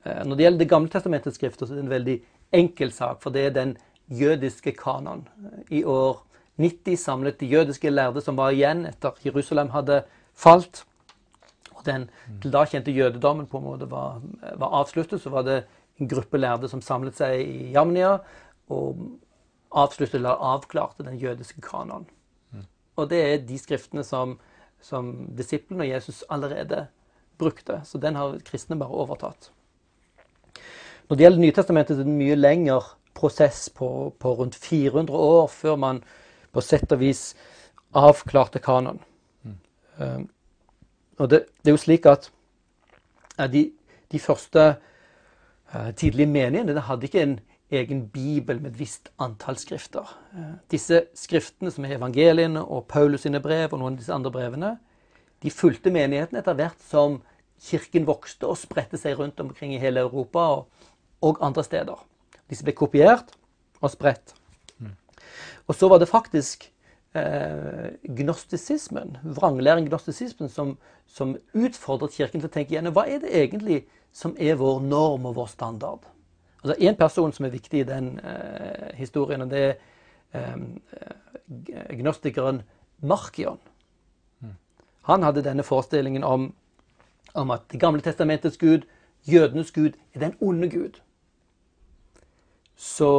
Eh, 0.06 0.24
når 0.26 0.36
det 0.36 0.44
gjelder 0.44 0.60
Det 0.60 0.70
gamle 0.70 0.90
testamentets 0.90 1.36
skrifter, 1.36 1.66
så 1.66 1.74
er 1.74 1.78
det 1.78 1.86
en 1.86 1.96
veldig 1.96 2.18
enkel 2.52 2.92
sak, 2.92 3.22
for 3.22 3.30
det 3.30 3.46
er 3.46 3.50
den 3.50 3.78
jødiske 4.10 4.72
kanon. 4.72 5.28
I 5.70 5.84
år 5.84 6.26
90 6.58 6.96
samlet 6.98 7.40
de 7.40 7.46
jødiske 7.46 7.90
lærde 7.90 8.22
som 8.22 8.38
var 8.38 8.52
igjen 8.52 8.86
etter 8.86 9.16
Jerusalem 9.26 9.70
hadde 9.70 10.04
falt. 10.36 10.84
Og 11.72 11.86
den 11.86 12.10
til 12.42 12.52
da 12.52 12.66
kjente 12.66 12.92
jødedommen 12.92 13.48
på 13.48 13.58
en 13.58 13.64
måte 13.64 13.88
var, 13.92 14.22
var 14.58 14.74
avsluttet. 14.82 15.22
Så 15.22 15.30
var 15.30 15.42
det 15.48 15.64
en 16.00 16.12
gruppe 16.12 16.40
lærde 16.40 16.70
som 16.72 16.82
samlet 16.82 17.18
seg 17.20 17.42
i 17.44 17.72
Jamnia 17.74 18.18
og 18.72 19.02
avsluttet 19.70 20.20
eller 20.20 20.42
avklarte 20.54 21.06
den 21.06 21.20
jødiske 21.20 21.62
kanon. 21.62 22.08
Og 23.00 23.10
det 23.10 23.20
er 23.24 23.44
de 23.48 23.58
skriftene 23.60 24.04
som, 24.04 24.38
som 24.84 25.12
disiplene 25.38 25.86
og 25.86 25.92
Jesus 25.94 26.24
allerede 26.30 26.88
brukte. 27.40 27.82
Så 27.86 27.98
den 27.98 28.16
har 28.20 28.40
kristne 28.46 28.76
bare 28.80 28.92
overtatt. 29.06 29.52
Når 31.08 31.16
det 31.16 31.24
gjelder 31.24 31.42
Nytestamentet, 31.42 31.96
er 31.96 32.04
det 32.04 32.12
en 32.12 32.20
mye 32.20 32.36
lengre 32.36 32.82
prosess 33.18 33.70
på, 33.70 34.14
på, 34.20 34.34
rundt 34.34 34.56
400 34.56 35.16
år 35.16 35.48
før 35.48 35.80
man 35.80 36.04
på 36.54 36.62
sett 36.62 36.92
og 36.92 37.02
vis 37.02 37.34
avklarte 37.98 38.62
kanon. 38.62 39.00
Mm. 39.44 39.56
Um, 39.98 40.28
og 41.18 41.32
det, 41.32 41.46
det, 41.64 41.72
er 41.72 41.76
jo 41.76 41.82
slik 41.82 42.06
at 42.06 42.30
de, 43.52 43.72
de, 44.12 44.20
første 44.20 44.76
tidlige 45.98 46.30
menighetene 46.30 46.82
hadde 46.88 47.06
ikke 47.06 47.22
en 47.22 47.40
egen 47.70 48.08
bibel 48.10 48.62
med 48.62 48.72
et 48.74 48.80
visst 48.80 49.12
antall 49.22 49.58
skrifter. 49.62 50.08
Uh, 50.34 50.56
disse 50.72 51.04
skriftene, 51.18 51.72
som 51.72 51.86
er 51.86 51.98
evangeliene 52.00 52.64
og 52.66 52.88
Paulus 52.90 53.28
sine 53.28 53.42
brev 53.44 53.74
og 53.74 53.82
noen 53.82 53.94
av 53.94 54.02
disse 54.02 54.16
andre 54.16 54.32
brevene, 54.34 54.72
de 55.44 55.52
fulgte 55.54 55.94
menigheten 55.94 56.40
etter 56.40 56.58
hvert 56.58 56.82
som 56.90 57.20
kirken 57.64 58.08
vokste 58.08 58.48
og 58.48 58.58
spredte 58.60 59.00
seg 59.00 59.20
rundt 59.20 59.40
omkring 59.44 59.76
i 59.76 59.82
hele 59.82 60.04
Europa 60.08 60.46
og, 60.56 60.90
og 61.22 61.40
andre 61.46 61.64
steder. 61.64 62.02
Disse 62.50 62.66
ble 62.66 62.76
kopiert 62.76 63.36
og 63.80 63.92
spredt. 63.94 64.34
Mm. 64.80 64.96
Og 65.68 65.76
så 65.76 65.90
var 65.92 66.02
det 66.02 66.10
faktisk 66.10 66.66
eh, 67.16 67.92
gnostisismen, 68.20 69.18
vranglæring 69.24 69.88
gnostisismen, 69.90 70.50
som, 70.50 70.78
som, 71.08 71.36
utfordret 71.54 72.16
kirken 72.16 72.42
til 72.42 72.50
å 72.50 72.54
tenke 72.54 72.76
igjen 72.76 72.92
hva 72.96 73.06
er 73.08 73.24
det 73.24 73.34
egentlig 73.36 73.84
som 74.12 74.36
er 74.40 74.58
vår 74.60 74.80
norm 74.86 75.26
og 75.30 75.36
vår 75.36 75.48
standard. 75.52 76.08
Altså 76.64 76.76
En 76.80 76.96
person 76.96 77.34
som 77.34 77.46
er 77.46 77.54
viktig 77.56 77.80
i 77.80 77.88
den 77.88 78.20
eh, 78.20 78.96
historien, 78.98 79.42
og 79.42 79.50
det 79.50 79.62
er 79.66 79.76
eh, 80.34 81.98
gnostikeren 82.00 82.64
Markion. 83.02 83.60
Mm. 84.42 84.56
Han 85.08 85.24
hadde 85.24 85.44
denne 85.46 85.64
forestillingen 85.64 86.24
om, 86.24 86.54
om 87.34 87.52
at 87.52 87.70
Det 87.72 87.80
gamle 87.80 88.02
testamentets 88.02 88.58
gud, 88.58 88.88
jødenes 89.24 89.72
gud, 89.72 89.96
er 90.14 90.20
den 90.20 90.36
onde 90.42 90.70
gud. 90.70 91.00
Så, 92.80 93.10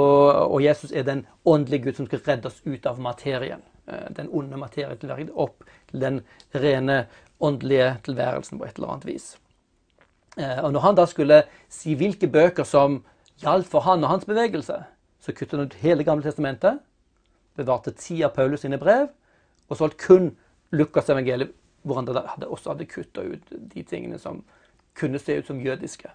og 0.49 0.63
Jesus 0.63 0.93
er 0.93 1.03
den 1.03 1.27
åndelige 1.45 1.83
Gud 1.85 1.99
som 1.99 2.07
skal 2.07 2.23
redde 2.27 2.49
oss 2.49 2.63
ut 2.65 2.87
av 2.87 3.01
materien. 3.01 3.61
Eh, 3.87 4.09
den 4.17 4.29
onde 4.33 4.57
materien 4.57 4.97
til 4.97 5.33
opp 5.35 5.65
til 5.91 6.01
den 6.01 6.21
rene 6.55 7.07
åndelige 7.41 7.97
tilværelsen 8.05 8.59
på 8.59 8.65
et 8.65 8.79
eller 8.79 8.95
annet 8.95 9.07
vis. 9.07 9.37
Eh, 10.39 10.59
og 10.65 10.73
når 10.73 10.85
han 10.85 10.99
da 10.99 11.07
skulle 11.11 11.43
si 11.73 11.97
hvilke 11.99 12.29
bøker 12.31 12.67
som 12.69 13.01
gjaldt 13.43 13.71
for 13.71 13.87
han 13.87 14.05
og 14.05 14.13
hans 14.13 14.29
bevegelse, 14.29 14.77
så 15.21 15.35
kuttet 15.35 15.59
han 15.59 15.67
ut 15.67 15.81
hele 15.83 16.07
Gamle 16.07 16.25
testamentet, 16.25 16.79
bevarte 17.59 17.95
ti 17.97 18.21
av 18.25 18.35
Paulus 18.37 18.63
sine 18.65 18.79
brev, 18.81 19.09
og 19.69 19.83
holdt 19.83 19.99
kun 20.01 20.31
Lukas 20.73 21.11
evangeliet, 21.11 21.53
hvor 21.83 21.97
han 21.97 22.09
hadde, 22.09 22.47
også 22.47 22.75
hadde 22.75 22.89
kutta 22.91 23.25
ut 23.25 23.53
de 23.73 23.83
tingene 23.83 24.19
som 24.21 24.43
kunne 24.99 25.19
se 25.19 25.39
ut 25.39 25.49
som 25.49 25.61
jødiske. 25.61 26.11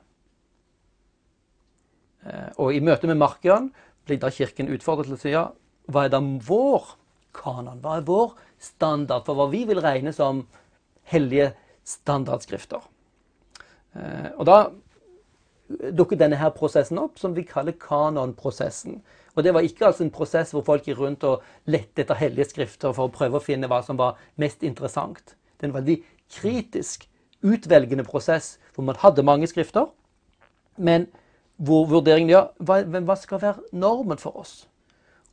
Eh, 2.26 2.50
og 2.62 2.74
i 2.74 2.84
møte 2.84 3.10
med 3.10 3.20
Markian 3.20 3.72
blir 4.06 4.22
da 4.22 4.32
Kirken 4.34 4.70
utfordret 4.74 5.10
til 5.10 5.18
å 5.18 5.22
si 5.22 5.34
ja, 5.34 5.48
hva 5.92 6.06
er 6.06 6.14
da 6.14 6.22
vår 6.22 6.96
kanon? 7.36 7.82
Hva 7.84 8.00
er 8.00 8.08
vår 8.08 8.36
standard 8.62 9.26
for 9.28 9.38
hva 9.38 9.50
vi 9.52 9.66
vil 9.70 9.82
regne 9.84 10.14
som 10.16 10.46
hellige 11.10 11.52
standardskrifter? 11.86 12.86
Eh, 13.96 14.32
og 14.36 14.46
da 14.50 14.58
dukket 15.96 16.22
denne 16.22 16.38
her 16.38 16.54
prosessen 16.56 17.00
opp, 17.02 17.18
som 17.20 17.34
vi 17.36 17.46
kaller 17.48 17.76
kanonprosessen. 17.82 19.00
Og 19.36 19.44
det 19.44 19.54
var 19.56 19.66
ikke 19.66 19.88
altså 19.90 20.06
en 20.06 20.14
prosess 20.14 20.54
hvor 20.54 20.64
folk 20.68 20.86
gikk 20.88 21.00
rundt 21.02 21.26
og 21.28 21.44
lette 21.72 22.04
etter 22.04 22.20
hellige 22.20 22.52
skrifter 22.52 22.94
for 22.96 23.10
å 23.10 23.16
prøve 23.16 23.40
å 23.40 23.44
finne 23.44 23.68
hva 23.72 23.82
som 23.84 23.98
var 24.00 24.20
mest 24.40 24.64
interessant. 24.64 25.36
Det 25.58 25.66
er 25.66 25.72
en 25.72 25.80
veldig 25.80 25.98
kritisk, 26.32 27.08
utvelgende 27.46 28.06
prosess 28.08 28.56
hvor 28.76 28.88
man 28.88 29.00
hadde 29.02 29.26
mange 29.26 29.50
skrifter. 29.50 29.90
Men 30.78 31.10
hvor 31.58 31.86
vurderingen 31.90 32.32
ja, 32.32 32.46
hva, 32.60 32.82
hva, 32.84 33.18
skal 33.20 33.42
være 33.42 33.76
normen 33.76 34.20
for 34.22 34.38
oss? 34.40 34.66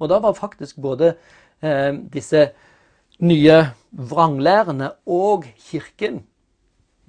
Og 0.00 0.10
da 0.10 0.18
var 0.22 0.38
faktisk 0.38 0.80
både 0.82 1.14
eh, 1.62 1.94
disse 2.14 2.48
nye 3.22 3.58
vranglærerne 3.92 4.92
og 5.06 5.46
Kirken 5.68 6.22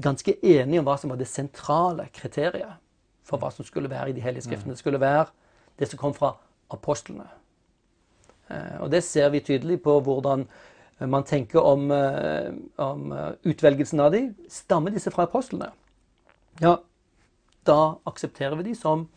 ganske 0.01 0.35
enige 0.45 0.79
om 0.79 0.87
hva 0.87 0.97
som 0.97 1.13
var 1.13 1.19
det 1.19 1.29
sentrale 1.29 2.07
kriteriet 2.13 2.79
for 3.23 3.39
hva 3.39 3.51
som 3.53 3.65
skulle 3.65 3.91
være 3.91 4.09
i 4.11 4.17
de 4.17 4.23
hellige 4.23 4.47
skriftene. 4.47 4.73
Det 4.73 4.81
skulle 4.81 5.01
være 5.01 5.27
det 5.79 5.89
som 5.89 5.99
kom 5.99 6.13
fra 6.13 6.33
apostlene. 6.73 7.27
Eh, 8.49 8.81
og 8.81 8.91
det 8.91 9.03
ser 9.03 9.29
vi 9.29 9.43
tydelig 9.43 9.81
på 9.83 9.99
hvordan 10.03 10.47
man 10.99 11.23
tenker 11.23 11.61
om, 11.61 11.91
eh, 11.91 12.53
om 12.75 13.11
eh, 13.11 13.31
utvelgelsen 13.43 13.99
av 13.99 14.11
de. 14.11 14.33
Stammer 14.49 14.93
disse 14.93 15.11
fra 15.11 15.27
apostlene? 15.27 15.71
Ja, 16.61 16.77
da 17.65 17.79
aksepterer 18.09 18.55
vi 18.59 18.69
de 18.69 18.75
som 18.77 19.07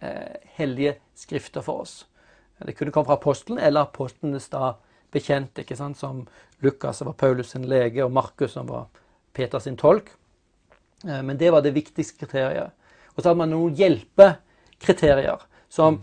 eh, 0.00 0.36
hellige 0.58 0.98
skrifter 1.14 1.64
for 1.64 1.84
oss. 1.84 2.04
Det 2.64 2.76
kunne 2.76 2.92
komme 2.94 3.08
fra 3.08 3.18
apostelen 3.18 3.58
eller 3.58 3.88
apostlenes 3.88 4.48
da 4.52 4.74
bekjente, 5.14 5.62
ikke 5.62 5.76
sant? 5.78 5.98
som 5.98 6.24
Lukas, 6.62 6.98
som 6.98 7.10
var 7.10 7.18
Paulus 7.18 7.52
sin 7.54 7.66
lege, 7.68 8.04
og 8.04 8.12
Markus, 8.12 8.54
som 8.54 8.68
var 8.68 8.86
Peter 9.34 9.62
sin 9.62 9.76
tolk. 9.76 10.12
Eh, 11.04 11.22
men 11.22 11.38
det 11.38 11.50
var 11.50 11.64
det 11.64 11.74
viktigste 11.74 12.18
kriteriet. 12.20 12.72
Og 13.14 13.22
så 13.22 13.30
hadde 13.30 13.40
man 13.42 13.52
noen 13.54 13.74
hjelpekriterier, 13.78 15.42
som 15.70 16.00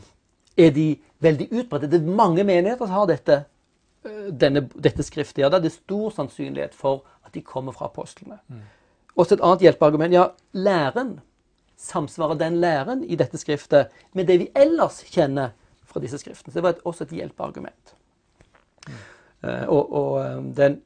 er 0.59 0.71
de 0.75 0.93
veldig 1.23 1.49
utbredte. 1.51 1.89
Det 1.91 2.01
er 2.01 2.19
mange 2.21 2.43
menigheter 2.47 2.85
som 2.85 2.95
har 2.95 3.09
dette, 3.09 3.39
eh, 4.05 4.29
denne, 4.31 4.67
dette 4.75 5.03
skriftet. 5.03 5.43
Ja, 5.43 5.49
da 5.49 5.59
er 5.59 5.67
det 5.67 5.73
stor 5.75 6.11
sannsynlighet 6.15 6.75
for 6.75 7.03
at 7.25 7.33
de 7.33 7.41
kommer 7.41 7.75
fra 7.75 7.89
apostlene. 7.89 8.39
Mm. 8.47 8.63
Også 9.15 9.35
et 9.35 9.43
annet 9.43 9.67
hjelpeargument. 9.67 10.13
Ja, 10.13 10.29
læren. 10.53 11.19
Samsvarer 11.81 12.37
den 12.37 12.59
læren 12.61 13.03
i 13.03 13.17
dette 13.17 13.39
skriftet 13.41 13.89
med 14.13 14.27
det 14.29 14.37
vi 14.37 14.51
ellers 14.55 15.01
kjenner 15.09 15.55
fra 15.89 16.01
disse 16.03 16.19
skriftene? 16.21 16.53
Så 16.53 16.59
det 16.59 16.63
var 16.63 16.75
et, 16.75 16.83
også 16.85 17.07
et 17.07 17.15
hjelpeargument. 17.17 17.95
Mm. 18.87 18.99
Uh, 19.41 19.65
og, 19.73 19.93
og 19.97 20.43
den 20.57 20.81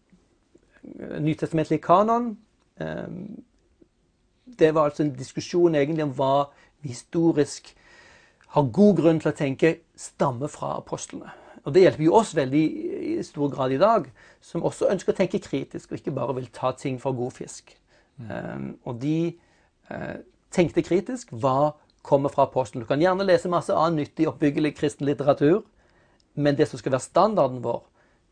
nytestamentlige 1.19 1.82
kanon 1.82 2.38
um, 2.80 3.43
Det 4.45 4.74
var 4.76 4.89
altså 4.89 5.04
en 5.04 5.15
diskusjon 5.15 5.76
egentlig 5.76 6.04
om 6.06 6.13
hva 6.17 6.48
vi 6.82 6.93
historisk 6.93 7.71
har 8.56 8.69
god 8.71 9.00
grunn 9.00 9.19
til 9.19 9.32
å 9.32 9.36
tenke 9.36 9.71
stammer 10.00 10.52
fra 10.52 10.76
apostlene. 10.78 11.32
Og 11.65 11.74
Det 11.74 11.82
hjelper 11.82 12.04
jo 12.06 12.13
oss 12.13 12.36
veldig 12.38 12.62
i 13.10 13.24
stor 13.26 13.50
grad 13.50 13.74
i 13.74 13.80
dag, 13.82 14.06
som 14.41 14.63
også 14.63 14.91
ønsker 14.93 15.12
å 15.12 15.17
tenke 15.17 15.41
kritisk, 15.41 15.91
og 15.91 15.98
ikke 15.98 16.13
bare 16.13 16.36
vil 16.38 16.52
ta 16.54 16.71
ting 16.78 17.00
for 17.02 17.17
god 17.17 17.34
fisk. 17.34 17.74
Um, 18.21 18.78
og 18.86 19.02
de 19.02 19.34
uh, 19.89 20.21
tenkte 20.54 20.86
kritisk. 20.86 21.34
Hva 21.34 21.74
kommer 22.06 22.30
fra 22.30 22.45
apostelen? 22.45 22.86
Du 22.86 22.88
kan 22.88 23.02
gjerne 23.02 23.26
lese 23.26 23.50
masse 23.52 23.74
annen 23.74 24.04
nyttig, 24.04 24.30
oppbyggelig 24.30 24.76
kristen 24.78 25.10
litteratur, 25.10 25.63
men 26.36 26.56
det 26.56 26.69
som 26.69 26.80
skal 26.80 26.93
være 26.95 27.08
standarden 27.08 27.63
vår, 27.65 27.82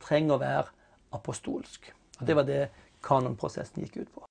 trenger 0.03 0.37
å 0.37 0.43
være 0.43 0.69
apostolsk. 1.15 1.89
Og 2.19 2.27
Det 2.27 2.35
var 2.35 2.43
det 2.47 2.61
kanonprosessen 3.03 3.83
gikk 3.83 3.97
ut 4.03 4.13
på. 4.13 4.27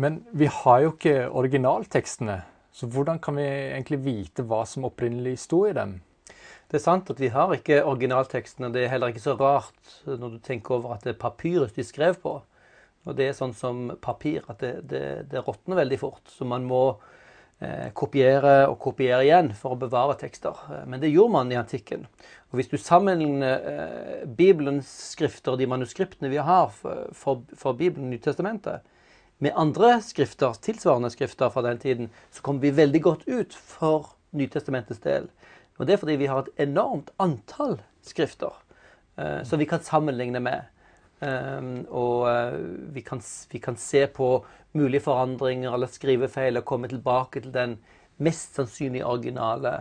Men 0.00 0.22
vi 0.32 0.46
har 0.48 0.78
jo 0.80 0.92
ikke 0.94 1.28
originaltekstene, 1.36 2.38
så 2.72 2.86
hvordan 2.88 3.18
kan 3.20 3.36
vi 3.36 3.44
egentlig 3.44 3.98
vite 4.04 4.44
hva 4.48 4.62
som 4.64 4.86
opprinnelig 4.88 5.34
sto 5.42 5.66
i 5.68 5.74
dem? 5.76 5.98
Det 6.70 6.78
er 6.78 6.84
sant 6.84 7.10
at 7.12 7.20
vi 7.20 7.28
har 7.34 7.52
ikke 7.52 7.82
originaltekstene. 7.84 8.70
Det 8.72 8.84
er 8.84 8.92
heller 8.94 9.10
ikke 9.12 9.24
så 9.24 9.34
rart 9.36 9.90
når 10.06 10.36
du 10.36 10.38
tenker 10.46 10.78
over 10.78 10.94
at 10.94 11.04
det 11.04 11.16
er 11.16 11.20
papyrus 11.20 11.74
de 11.76 11.84
skrev 11.84 12.16
på. 12.22 12.38
Og 13.08 13.16
det 13.16 13.30
er 13.30 13.36
sånn 13.36 13.54
som 13.56 13.88
papir, 14.02 14.44
at 14.52 14.60
det, 14.60 14.74
det, 14.90 15.04
det 15.30 15.42
råtner 15.46 15.80
veldig 15.80 15.98
fort. 16.00 16.22
Så 16.28 16.44
man 16.48 16.66
må 16.68 16.82
eh, 17.62 17.88
kopiere 17.96 18.66
og 18.68 18.76
kopiere 18.82 19.24
igjen 19.24 19.52
for 19.56 19.74
å 19.74 19.80
bevare 19.80 20.18
tekster. 20.20 20.58
Eh, 20.68 20.84
men 20.90 21.00
det 21.00 21.12
gjorde 21.12 21.36
man 21.38 21.52
i 21.52 21.58
antikken. 21.60 22.04
Og 22.50 22.60
hvis 22.60 22.70
du 22.72 22.76
sammenligner 22.76 23.68
eh, 23.72 24.22
Bibelens 24.26 24.90
skrifter, 25.14 25.56
de 25.56 25.68
manuskriptene 25.70 26.32
vi 26.32 26.42
har 26.44 26.68
for, 26.76 27.08
for, 27.16 27.44
for 27.56 27.78
Bibelen, 27.78 28.10
Nytestamentet, 28.12 28.84
med 29.40 29.56
andre 29.56 29.94
skrifter, 30.04 30.58
tilsvarende 30.60 31.08
skrifter 31.10 31.48
fra 31.48 31.62
den 31.64 31.78
tiden, 31.80 32.10
så 32.30 32.42
kommer 32.44 32.60
vi 32.60 32.76
veldig 32.76 33.00
godt 33.02 33.22
ut 33.24 33.54
for 33.56 34.12
Nytestamentets 34.36 35.00
del. 35.00 35.30
Og 35.80 35.86
det 35.88 35.94
er 35.94 36.02
fordi 36.02 36.18
vi 36.20 36.28
har 36.28 36.44
et 36.44 36.66
enormt 36.68 37.08
antall 37.16 37.78
skrifter 38.04 38.52
eh, 39.16 39.40
som 39.48 39.58
vi 39.58 39.68
kan 39.70 39.80
sammenligne 39.80 40.42
med. 40.44 40.68
Um, 41.20 41.84
og 41.92 42.22
uh, 42.28 42.94
vi, 42.94 43.02
kan, 43.04 43.20
vi, 43.52 43.58
kan, 43.60 43.76
se 43.76 44.06
på 44.06 44.46
mulige 44.72 45.02
forandringer 45.04 45.74
eller 45.74 45.90
skrivefeil 45.92 46.56
og 46.56 46.64
komme 46.64 46.88
tilbake 46.88 47.42
til 47.44 47.52
den 47.52 47.74
mest 48.16 48.56
sannsynlig 48.56 49.04
originale 49.04 49.74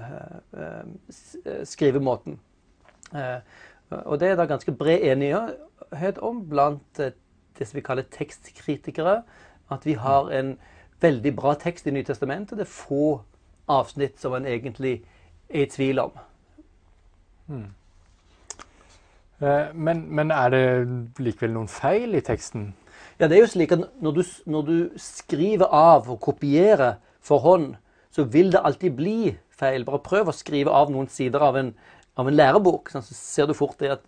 uh, 0.51 0.59
uh, 0.59 1.63
skrivemåten. 1.63 2.39
og 3.89 4.19
det 4.19 4.27
er 4.29 4.35
da 4.35 4.45
ganske 4.45 4.71
bred 4.71 5.01
enighet 5.01 6.19
om 6.21 6.43
blant 6.49 6.99
det 6.99 7.67
som 7.67 7.77
vi 7.77 7.81
kaller 7.81 8.05
tekstkritikere. 8.11 9.23
At 9.71 9.85
vi 9.85 9.93
har 9.93 10.29
en 10.29 10.57
veldig 11.01 11.35
bra 11.35 11.55
tekst 11.55 11.87
i 11.87 11.91
Nytestamentet. 11.91 12.57
Det 12.57 12.67
er 12.67 12.69
få 12.69 13.21
avsnitt 13.69 14.19
som 14.21 14.35
man 14.35 14.45
egentlig 14.45 14.99
er 15.49 15.65
i 15.65 15.69
tvil 15.69 15.99
om. 15.99 16.11
Mm. 17.47 17.67
Eh, 19.41 19.73
men, 19.73 20.03
men, 20.15 20.31
er 20.35 20.51
det 20.51 20.63
likevel 21.23 21.53
noen 21.55 21.69
feil 21.71 22.15
i 22.17 22.23
teksten? 22.25 22.73
Ja, 23.19 23.27
det 23.27 23.37
er 23.37 23.43
jo 23.45 23.51
slik 23.51 23.75
at 23.75 23.85
når 24.03 24.17
du, 24.17 24.23
når 24.51 24.67
du 24.67 24.75
skriver 24.99 25.71
av 25.75 26.09
og 26.11 26.19
kopierer 26.23 26.99
for 27.23 27.43
hånd, 27.43 27.73
så 28.11 28.25
vil 28.27 28.51
det 28.51 28.63
alltid 28.65 28.95
bli 28.97 29.35
feil. 29.59 29.85
Bare 29.87 30.03
prøv 30.03 30.31
å 30.31 30.35
skrive 30.35 30.73
av 30.75 30.91
noen 30.91 31.07
sider 31.11 31.43
av 31.45 31.59
en, 31.59 31.73
av 32.19 32.27
en 32.27 32.35
lærebok, 32.35 32.91
sånn, 32.91 33.05
så 33.05 33.15
ser 33.15 33.49
du 33.49 33.55
fort 33.55 33.79
det 33.79 33.93
at 33.99 34.05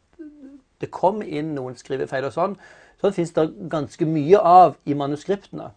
det 0.82 0.90
kom 0.92 1.22
inn 1.22 1.54
noen 1.56 1.78
skrivefeil 1.78 2.28
og 2.28 2.36
sånn. 2.36 2.58
Sånn 3.02 3.16
fins 3.16 3.34
det 3.36 3.48
ganske 3.70 4.06
mye 4.10 4.40
av 4.42 4.76
i 4.90 4.98
manuskriptene. 4.98 5.70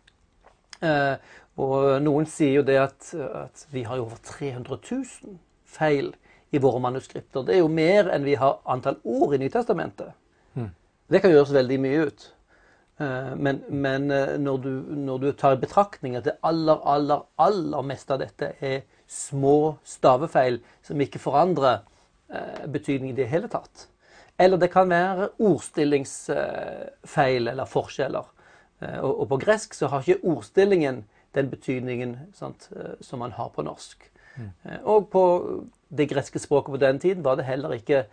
Eh, 0.84 1.14
og 1.60 2.02
noen 2.02 2.26
sier 2.26 2.58
jo 2.58 2.66
det 2.66 2.80
at, 2.82 3.12
at 3.14 3.66
vi 3.70 3.84
har 3.86 4.00
jo 4.00 4.08
over 4.08 4.18
300 4.26 4.80
000 4.80 5.36
feil 5.74 6.10
i 6.54 6.60
våre 6.62 6.78
manuskripter. 6.80 7.42
Det 7.42 7.56
er 7.56 7.64
jo 7.64 7.72
mer 7.72 8.12
enn 8.14 8.26
vi 8.26 8.36
har 8.38 8.60
antall 8.70 9.00
ord 9.02 9.34
i 9.34 9.42
Nytestamentet. 9.42 10.14
Mm. 10.54 10.70
Det 11.10 11.20
kan 11.22 11.34
gjøres 11.34 11.54
veldig 11.54 11.78
mye 11.82 12.06
ut. 12.06 12.28
Eh, 12.98 13.36
men, 13.36 13.62
men 13.68 14.10
eh, 14.14 14.38
når, 14.38 14.58
du, 14.62 14.70
når, 14.94 15.18
du, 15.18 15.32
tar 15.32 15.52
i 15.56 15.60
betraktning 15.64 16.16
at 16.16 16.24
det 16.28 16.36
aller, 16.46 16.78
aller, 16.86 17.20
aller 17.42 17.82
meste 17.86 18.14
av 18.14 18.18
dette 18.22 18.52
er 18.62 18.82
små 19.10 19.76
stavefeil 19.86 20.60
som 20.86 21.00
ikke 21.02 21.18
forandrer 21.22 21.76
eh, 22.30 22.66
betydning 22.70 23.10
i 23.10 23.18
det 23.18 23.26
hele 23.32 23.48
tatt. 23.50 23.88
Eller 24.38 24.56
det 24.58 24.70
kan 24.70 24.90
være 24.90 25.28
ordstillingsfeil 25.42 27.48
eller 27.50 27.64
forskjeller. 27.70 28.24
Og, 28.82 29.20
og 29.22 29.28
på 29.30 29.36
gresk 29.44 29.74
så 29.78 29.86
har 29.92 30.00
ikke 30.02 30.26
ordstillingen 30.26 30.96
den 31.38 31.46
betydningen 31.50 32.18
sant, 32.34 32.68
som 33.00 33.18
man 33.22 33.32
har 33.38 33.48
på 33.54 33.62
norsk. 33.62 34.13
Mm. 34.36 34.50
Og 34.90 35.08
på 35.12 35.24
det 35.94 36.08
greske 36.10 36.40
språket 36.42 36.74
på 36.74 36.80
den 36.82 36.98
tiden 37.02 37.24
var 37.24 37.38
det 37.38 37.46
heller 37.46 37.76
ikke 37.76 38.04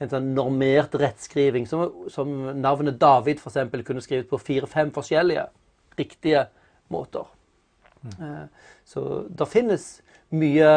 en 0.00 0.08
sånn 0.08 0.30
normert 0.36 0.94
rettskriving, 0.96 1.66
som, 1.68 2.06
som 2.12 2.30
navnet 2.60 2.98
David 3.00 3.42
eksempel, 3.44 3.84
kunne 3.84 4.04
skrevet 4.04 4.30
på 4.30 4.40
fire-fem 4.40 4.92
forskjellige 4.96 5.44
riktige 5.98 6.46
måter. 6.92 7.28
Mm. 8.00 8.14
Eh, 8.24 8.72
så 8.88 9.04
det 9.28 9.48
finnes 9.50 9.86
mye, 10.32 10.70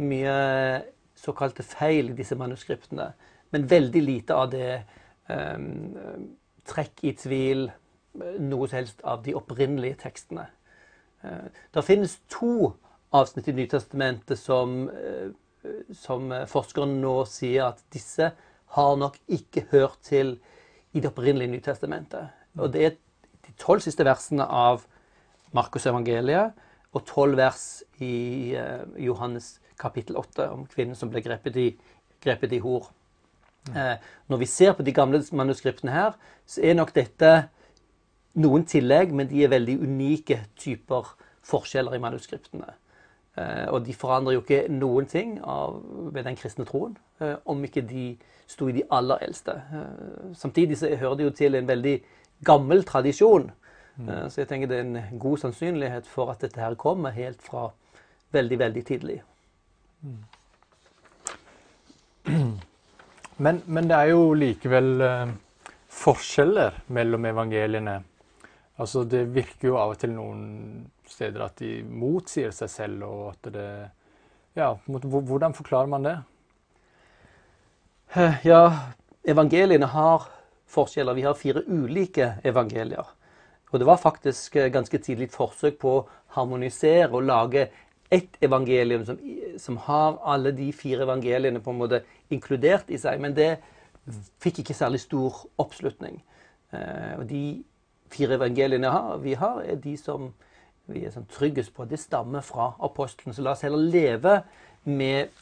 mye 0.00 0.36
såkalte 1.18 1.66
feil 1.66 2.10
i 2.10 2.16
disse 2.16 2.38
manuskriptene, 2.40 3.12
men 3.52 3.68
veldig 3.68 4.02
lite 4.02 4.34
av 4.34 4.48
det 4.54 4.80
um, 5.28 5.92
trekk 6.66 7.02
i 7.04 7.12
tvil 7.20 7.66
noe 8.16 8.68
som 8.68 8.78
helst 8.78 9.04
av 9.04 9.20
de 9.26 9.36
opprinnelige 9.36 10.00
tekstene. 10.06 10.46
Uh, 11.20 11.52
det 11.76 11.84
finnes 11.84 12.16
to 12.32 12.72
avsnitt 13.12 13.48
i 13.48 13.56
Nytestamentet 13.56 14.40
som, 14.40 14.88
eh, 14.88 15.30
som 15.94 16.32
forskeren 16.48 16.98
nå 17.02 17.16
sier 17.28 17.68
at 17.70 17.82
disse 17.92 18.32
har 18.76 18.96
nok 18.96 19.18
ikke 19.28 19.66
hørt 19.70 20.00
til 20.02 20.38
i 20.92 21.00
det 21.00 21.10
opprinnelige 21.12 21.52
Nytestamentet. 21.52 22.32
Og 22.58 22.72
det 22.72 22.84
er 22.84 22.96
de 23.46 23.54
tolv 23.58 23.84
siste 23.84 24.04
versene 24.04 24.44
av 24.44 24.86
Markus 25.52 25.86
evangeliet 25.86 26.56
og 26.92 27.04
tolv 27.08 27.36
vers 27.40 27.82
i 28.00 28.54
eh, 28.56 28.84
Johannes 29.00 29.58
kapittel 29.80 30.16
8 30.20 30.48
om 30.52 30.66
kvinnen 30.70 30.96
som 30.96 31.10
ble 31.12 31.22
grepet 31.24 31.56
i, 31.60 31.70
grepet 32.22 32.52
i 32.56 32.60
hor. 32.64 32.90
Eh, 33.72 33.96
når 34.28 34.42
vi 34.42 34.48
ser 34.50 34.76
på 34.76 34.84
de 34.86 34.94
gamle 34.94 35.22
manuskriptene 35.32 35.94
her, 35.94 36.16
så 36.46 36.64
er 36.64 36.76
nok 36.78 36.94
dette 36.96 37.32
noen 38.40 38.64
tillegg, 38.68 39.12
men 39.12 39.28
de 39.28 39.44
er 39.44 39.52
veldig 39.52 39.78
unike 39.84 40.38
typer 40.60 41.12
forskjeller 41.46 41.96
i 41.96 42.02
manuskriptene. 42.02 42.72
Eh, 43.36 43.66
og 43.72 43.86
de 43.86 43.94
forandrer 43.96 44.36
jo 44.36 44.42
ikke 44.42 44.66
noen 44.68 45.06
ting 45.08 45.38
av, 45.40 45.78
ved 46.12 46.26
den 46.28 46.36
kristne 46.36 46.66
troen, 46.68 46.98
eh, 47.20 47.38
om 47.48 47.62
ikke 47.64 47.84
de 47.88 48.10
sto 48.50 48.68
i 48.68 48.74
de 48.76 48.84
aller 48.92 49.24
eldste. 49.24 49.54
Eh, 49.72 50.34
samtidig 50.36 50.76
så 50.78 50.90
hører 51.00 51.16
de 51.16 51.28
jo 51.28 51.36
til 51.36 51.56
en 51.56 51.68
veldig 51.68 51.96
gammel 52.44 52.84
tradisjon. 52.84 53.50
Mm. 53.96 54.08
Så 54.32 54.40
jeg 54.40 54.48
tenker 54.48 54.68
det 54.68 54.76
er 54.78 54.84
en 54.86 55.18
god 55.20 55.38
sannsynlighet 55.38 56.06
for 56.08 56.32
at 56.32 56.40
dette 56.40 56.60
her 56.60 56.74
kommer 56.80 57.12
helt 57.12 57.42
fra 57.44 57.66
veldig, 58.32 58.58
veldig 58.58 58.84
tidlig. 58.88 59.22
Mm. 60.02 60.22
Men, 63.42 63.62
men, 63.66 63.88
det 63.88 63.96
er 63.96 64.10
jo 64.12 64.34
likevel 64.38 65.02
forskjeller 65.90 66.76
mellom 66.94 67.24
evangeliene. 67.26 67.94
Altså, 68.78 69.02
det 69.08 69.34
virker 69.34 69.68
jo 69.72 69.78
av 69.80 69.94
og 69.96 69.98
til 69.98 70.12
noen 70.14 70.44
steder 71.08 71.46
at 71.46 71.58
de 71.62 71.80
motsier 71.84 72.52
seg 72.54 72.70
selv, 72.70 73.08
og 73.08 73.24
at 73.34 73.52
det 73.54 73.72
Ja, 74.54 74.74
hvordan 74.84 75.54
forklarer 75.56 75.88
man 75.88 76.04
det? 76.04 76.18
Eh, 78.12 78.34
ja, 78.44 78.92
evangeliene 79.24 79.86
har 79.88 80.26
forskjeller. 80.68 81.14
Vi 81.16 81.24
har 81.24 81.38
fire 81.38 81.62
ulike 81.64 82.34
evangelier. 82.44 83.06
Og 83.72 83.80
det 83.80 83.86
var 83.88 83.96
faktisk 83.96 84.56
eh, 84.56 84.68
ganske 84.68 84.98
tidlig 84.98 85.30
et 85.30 85.36
forsøk 85.36 85.78
på 85.80 85.94
å 85.96 86.02
harmonisere 86.36 87.08
og 87.08 87.24
lage 87.24 87.70
ett 88.12 88.36
evangelium 88.44 89.06
som, 89.08 89.20
som, 89.56 89.78
har 89.86 90.18
alle 90.28 90.52
de 90.52 90.68
fire 90.76 91.06
evangeliene 91.06 91.62
på 91.64 91.72
en 91.72 91.80
måte 91.80 92.02
inkludert 92.28 92.92
i 92.92 93.00
seg. 93.00 93.20
Men 93.24 93.32
det 93.36 93.54
fikk 94.42 94.60
ikke 94.60 94.76
særlig 94.76 95.00
stor 95.06 95.46
oppslutning. 95.62 96.20
Eh, 96.76 97.14
og 97.16 97.24
de 97.32 97.62
fire 98.12 98.36
evangeliene 98.36 98.92
vi 99.24 99.38
har, 99.40 99.62
er 99.64 99.80
de 99.80 99.96
som 99.96 100.34
vi 100.90 101.04
er 101.06 101.14
sånn 101.14 101.28
tryggest 101.30 101.72
på. 101.76 101.86
Det 101.88 102.00
stammer 102.00 102.44
fra 102.44 102.72
apostelen. 102.82 103.34
Så 103.36 103.44
la 103.44 103.54
oss 103.54 103.64
heller 103.66 103.82
leve 103.92 104.40
med 104.88 105.32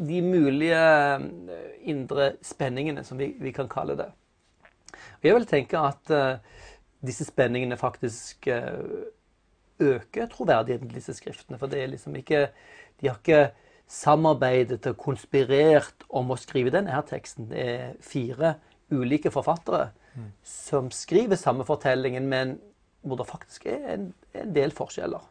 de 0.00 0.20
mulige 0.24 0.80
eh, 0.80 1.70
indre 1.90 2.32
spenningene, 2.46 3.04
som 3.04 3.20
vi, 3.20 3.32
vi 3.40 3.52
kan 3.54 3.68
kalle 3.70 3.96
det. 3.98 4.08
Og 5.20 5.28
jeg 5.28 5.36
vil 5.36 5.48
tenke 5.48 5.80
at 5.80 6.12
uh, 6.12 6.60
disse 7.04 7.24
spenningene 7.28 7.76
faktisk 7.78 8.48
uh, 8.50 9.06
øker 9.80 10.30
troverdigheten 10.32 10.88
til 10.88 10.98
disse 10.98 11.14
skriftene. 11.16 11.58
For 11.60 11.70
det 11.70 11.82
er 11.82 11.92
liksom 11.92 12.16
ikke 12.16 12.48
De 13.00 13.08
har 13.08 13.16
ikke 13.16 13.52
samarbeidet 13.88 14.84
og 14.86 14.98
konspirert 15.00 16.04
om 16.08 16.30
å 16.30 16.38
skrive 16.38 16.72
denne 16.74 16.92
her 16.92 17.06
teksten. 17.08 17.48
Det 17.48 17.62
er 17.62 17.94
fire 18.04 18.54
ulike 18.92 19.32
forfattere 19.32 19.88
mm. 20.14 20.26
som 20.44 20.90
skriver 20.94 21.38
samme 21.40 21.64
fortellingen, 21.64 22.28
men 22.28 22.58
hvor 23.02 23.20
det 23.20 23.28
faktisk 23.28 23.66
er 23.70 23.84
en, 23.94 24.08
en 24.36 24.54
del 24.54 24.74
forskjeller. 24.76 25.24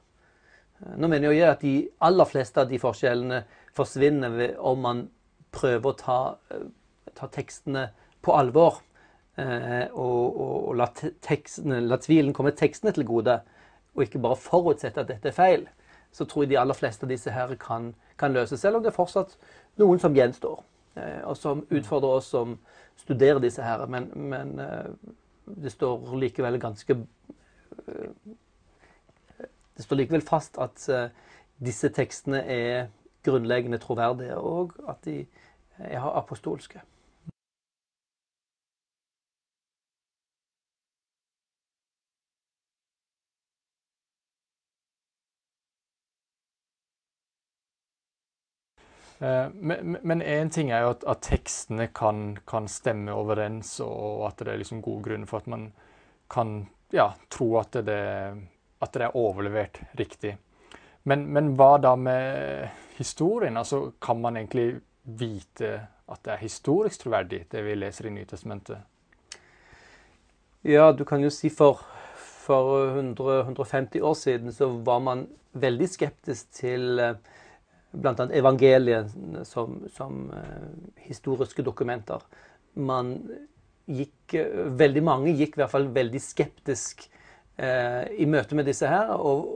Nå 0.80 1.10
mener 1.12 1.34
jeg 1.36 1.48
at 1.50 1.64
de 1.64 1.74
aller 2.08 2.28
fleste 2.30 2.62
av 2.62 2.70
de 2.70 2.80
forskjellene 2.80 3.42
forsvinner 3.76 4.56
om 4.64 4.80
man 4.84 5.02
prøver 5.52 5.92
å 5.92 5.98
ta, 5.98 6.20
eh, 6.54 6.70
ta 7.18 7.28
tekstene 7.28 7.90
på 8.24 8.36
alvor. 8.36 8.80
Eh, 9.40 9.88
og, 9.92 10.40
og, 10.40 10.56
og 10.70 10.80
la, 10.80 10.88
tekstene, 11.26 11.82
la, 11.86 12.00
tvilen 12.02 12.34
komme 12.36 12.56
tekstene 12.56 12.94
til 12.96 13.08
gode, 13.08 13.40
og 13.96 14.04
ikke 14.04 14.22
bare 14.24 14.40
forutsette 14.40 15.04
at 15.04 15.12
dette 15.12 15.32
er 15.32 15.36
feil. 15.36 15.68
Så 16.16 16.26
tror 16.26 16.46
jeg 16.46 16.54
de 16.54 16.60
aller 16.62 16.78
fleste 16.78 17.06
av 17.06 17.12
disse 17.12 17.32
her 17.32 17.54
kan, 17.62 17.94
kan 18.20 18.34
løses, 18.36 18.62
selv 18.62 18.80
om 18.80 18.84
det 18.84 18.92
er 18.94 18.98
fortsatt 18.98 19.36
noen 19.80 20.02
som 20.02 20.16
gjenstår. 20.16 20.64
Eh, 20.96 21.22
og 21.28 21.38
som 21.40 21.66
utfordrer 21.70 22.22
oss 22.22 22.32
som 22.32 22.58
studerer 23.00 23.40
disse 23.44 23.64
her. 23.64 23.86
Men, 23.88 24.10
men 24.16 24.56
det 25.60 25.72
står 25.72 26.16
likevel 26.20 26.60
ganske 26.62 26.98
det 29.78 29.86
står 29.86 30.02
likevel 30.02 30.26
fast 30.28 30.58
at 30.60 30.86
uh, 30.92 31.08
disse 31.64 31.90
tekstene 31.96 32.44
er 32.44 32.88
grunnleggende 33.24 33.78
troverdige, 33.78 34.38
og 34.38 34.76
at 34.90 35.04
de 35.06 35.26
er 35.80 36.18
apostolske. 36.18 36.82
Eh, 49.22 49.50
men 50.02 50.22
én 50.22 50.50
ting 50.50 50.72
er 50.72 50.86
jo 50.86 50.90
at, 50.94 51.04
at 51.08 51.22
tekstene 51.22 51.90
kan, 51.96 52.38
kan, 52.48 52.68
stemme 52.68 53.12
overens, 53.12 53.80
og 53.84 54.28
at 54.28 54.40
det 54.40 54.48
er 54.54 54.62
liksom 54.62 54.82
god 54.82 55.04
grunn 55.04 55.28
for 55.28 55.44
at 55.44 55.48
man 55.48 55.72
kan 56.32 56.70
ja, 56.92 57.14
tro 57.30 57.50
at 57.60 57.80
det, 57.86 58.04
at 58.80 58.94
det 58.94 59.06
er 59.06 59.18
overlevert 59.18 59.82
riktig. 60.00 60.36
Men, 61.04 61.26
men, 61.34 61.54
hva 61.58 61.78
da 61.82 61.96
med 61.96 62.70
historien? 62.98 63.58
Altså, 63.58 63.92
kan 64.02 64.22
man 64.22 64.38
egentlig 64.38 64.82
vite 65.04 65.74
at 66.10 66.24
det 66.26 66.34
er 66.34 66.44
historisk 66.44 67.06
troverdig, 67.06 67.46
det 67.52 67.64
vi 67.66 67.76
leser 67.78 68.10
i 68.10 68.14
Nytestamentet? 68.14 68.82
Ja, 70.68 70.92
du 70.92 71.06
kan 71.08 71.24
jo 71.24 71.30
si 71.32 71.50
for, 71.54 71.86
for 72.18 72.90
100, 72.98 73.40
150 73.46 74.02
år 74.04 74.18
siden 74.18 74.54
så 74.54 74.68
var 74.84 75.00
man 75.00 75.28
veldig 75.54 75.88
skeptisk 75.90 76.50
til 76.54 77.00
eh, 77.00 77.16
bl.a. 77.92 78.28
evangeliet 78.38 79.14
som, 79.48 79.80
som 79.90 80.28
uh, 80.30 80.68
historiske 81.08 81.64
dokumenter. 81.66 82.22
Man 82.74 83.16
gikk, 83.90 84.38
veldig 84.80 85.04
mange 85.06 85.34
gikk 85.34 85.58
i 85.58 85.64
hvert 85.64 85.74
fall 85.74 85.90
veldig 85.94 86.22
skeptisk 86.22 87.08
eh, 87.58 88.06
i 88.22 88.28
møte 88.30 88.58
med 88.58 88.70
disse 88.70 88.90
her, 88.90 89.14
og, 89.18 89.48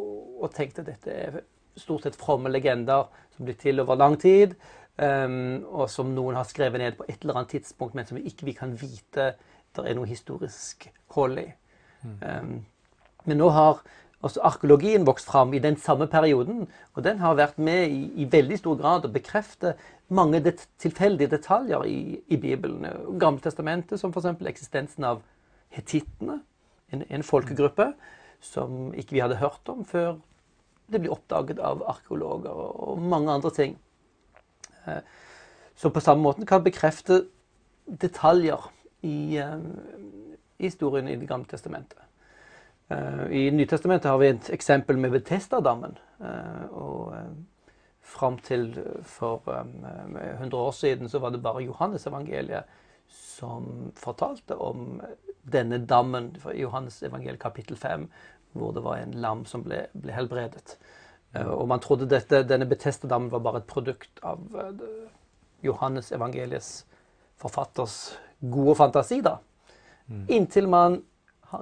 og 0.42 0.54
tenkte 0.56 0.84
at 0.84 0.90
dette 0.90 1.14
er 1.14 1.42
stort 1.80 2.06
sett 2.06 2.18
fromme 2.20 2.52
legender 2.52 3.10
som 3.34 3.48
blir 3.48 3.58
til 3.60 3.82
over 3.82 3.98
lang 3.98 4.18
tid, 4.22 4.54
um, 5.02 5.64
og 5.74 5.88
som 5.90 6.12
noen 6.14 6.38
har 6.38 6.46
skrevet 6.46 6.82
ned 6.82 6.98
på 7.00 7.08
et 7.08 7.24
eller 7.24 7.40
annet 7.40 7.56
tidspunkt, 7.56 7.96
men 7.98 8.06
som 8.06 8.20
vi 8.20 8.28
ikke 8.30 8.46
vi 8.50 8.56
kan 8.58 8.76
vite 8.78 9.34
det 9.74 9.88
er 9.90 9.98
noe 9.98 10.06
historisk 10.06 10.86
hold 11.16 11.40
i. 11.42 11.48
Mm. 12.04 12.18
Um, 12.22 12.52
men 13.26 13.40
nå 13.42 13.48
har 13.56 13.80
også 14.24 14.42
arkeologien 14.48 15.06
vokste 15.08 15.32
fram 15.32 15.54
i 15.54 15.60
den 15.60 15.76
samme 15.78 16.08
perioden, 16.08 16.68
og 16.96 17.04
den 17.04 17.20
har 17.20 17.36
vært 17.36 17.58
med 17.60 17.92
i, 17.92 18.06
i 18.24 18.28
veldig 18.32 18.58
stor 18.62 18.78
grad 18.80 19.06
å 19.08 19.12
bekrefte 19.12 19.76
mange 20.14 20.40
det, 20.46 20.56
tilfeldige 20.80 21.34
detaljer 21.36 21.84
i, 21.90 22.00
i 22.32 22.40
Bibelen. 22.40 22.88
Gammeltestamentet, 23.20 24.00
som 24.00 24.14
f.eks. 24.16 24.32
eksistensen 24.48 25.08
av 25.10 25.24
hetittene, 25.76 26.40
en, 26.94 27.04
en 27.10 27.26
folkegruppe 27.26 27.92
som 28.44 28.94
ikke 28.96 29.18
vi 29.18 29.24
hadde 29.24 29.42
hørt 29.42 29.70
om 29.72 29.84
før 29.88 30.18
det 30.92 31.02
blir 31.02 31.14
oppdaget 31.16 31.60
av 31.64 31.84
arkeologer 31.90 32.54
og 32.54 33.02
mange 33.02 33.32
andre 33.32 33.52
ting. 33.56 33.78
Eh, 34.86 35.00
som 35.80 35.92
på 35.92 36.04
samme 36.04 36.22
måte 36.24 36.46
kan 36.48 36.64
bekrefte 36.64 37.24
detaljer 37.88 38.70
i, 39.02 39.40
eh, 39.40 39.58
i 40.60 40.68
historien 40.68 41.08
i 41.08 41.16
Det 41.16 41.28
gamle 41.28 41.50
testamentet. 41.50 42.00
Eh, 42.94 43.32
I 43.32 43.52
Nytestamentet 43.52 44.12
har 44.12 44.18
vi 44.22 44.30
et 44.34 44.50
eksempel 44.54 44.98
med 44.98 45.12
Betestadammen. 45.12 45.98
Og 46.72 47.14
fram 48.00 48.38
til 48.40 48.70
for 49.04 49.42
100 49.48 50.56
år 50.56 50.72
siden 50.72 51.10
så 51.10 51.20
var 51.20 51.34
det 51.34 51.42
bare 51.44 51.64
Johannes 51.64 52.08
evangeliet 52.08 52.70
som 53.08 53.92
fortalte 54.00 54.56
om 54.56 55.02
denne 55.44 55.82
dammen 55.86 56.32
fra 56.40 56.54
Johannes 56.56 57.02
evangeliet 57.04 57.42
kapittel 57.42 57.78
5, 57.78 58.08
hvor 58.54 58.72
det 58.72 58.84
var 58.84 59.02
en 59.02 59.18
lam 59.20 59.44
som 59.46 59.66
ble, 59.66 59.88
ble 59.94 60.16
helbredet. 60.16 60.78
Og 61.34 61.68
man 61.68 61.82
trodde 61.84 62.08
dette, 62.10 62.44
denne 62.48 62.70
Betestadammen 62.70 63.32
var 63.34 63.44
bare 63.44 63.64
et 63.64 63.68
produkt 63.68 64.24
av 64.24 64.40
Johannes 65.64 66.12
evangeliets 66.12 66.86
forfatters 67.36 68.18
gode 68.40 68.76
fantasi. 68.76 69.22
da. 69.22 69.38
Mm. 70.08 70.26
Inntil 70.30 70.70
man 70.70 71.02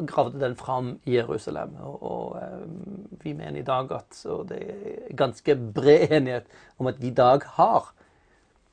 gravde 0.07 0.39
den 0.39 0.55
fram 0.55 0.93
i 1.05 1.15
Jerusalem. 1.15 1.75
Og, 1.81 2.03
og 2.03 2.35
uh, 2.41 3.23
vi 3.23 3.33
mener 3.33 3.59
i 3.59 3.67
dag 3.67 3.91
at 3.91 4.25
og 4.25 4.49
det 4.49 4.59
er 4.61 5.15
ganske 5.17 5.55
bred 5.55 6.11
enighet 6.11 6.51
om 6.79 6.87
at 6.87 7.01
vi 7.01 7.07
i 7.07 7.17
dag 7.17 7.43
har 7.57 7.93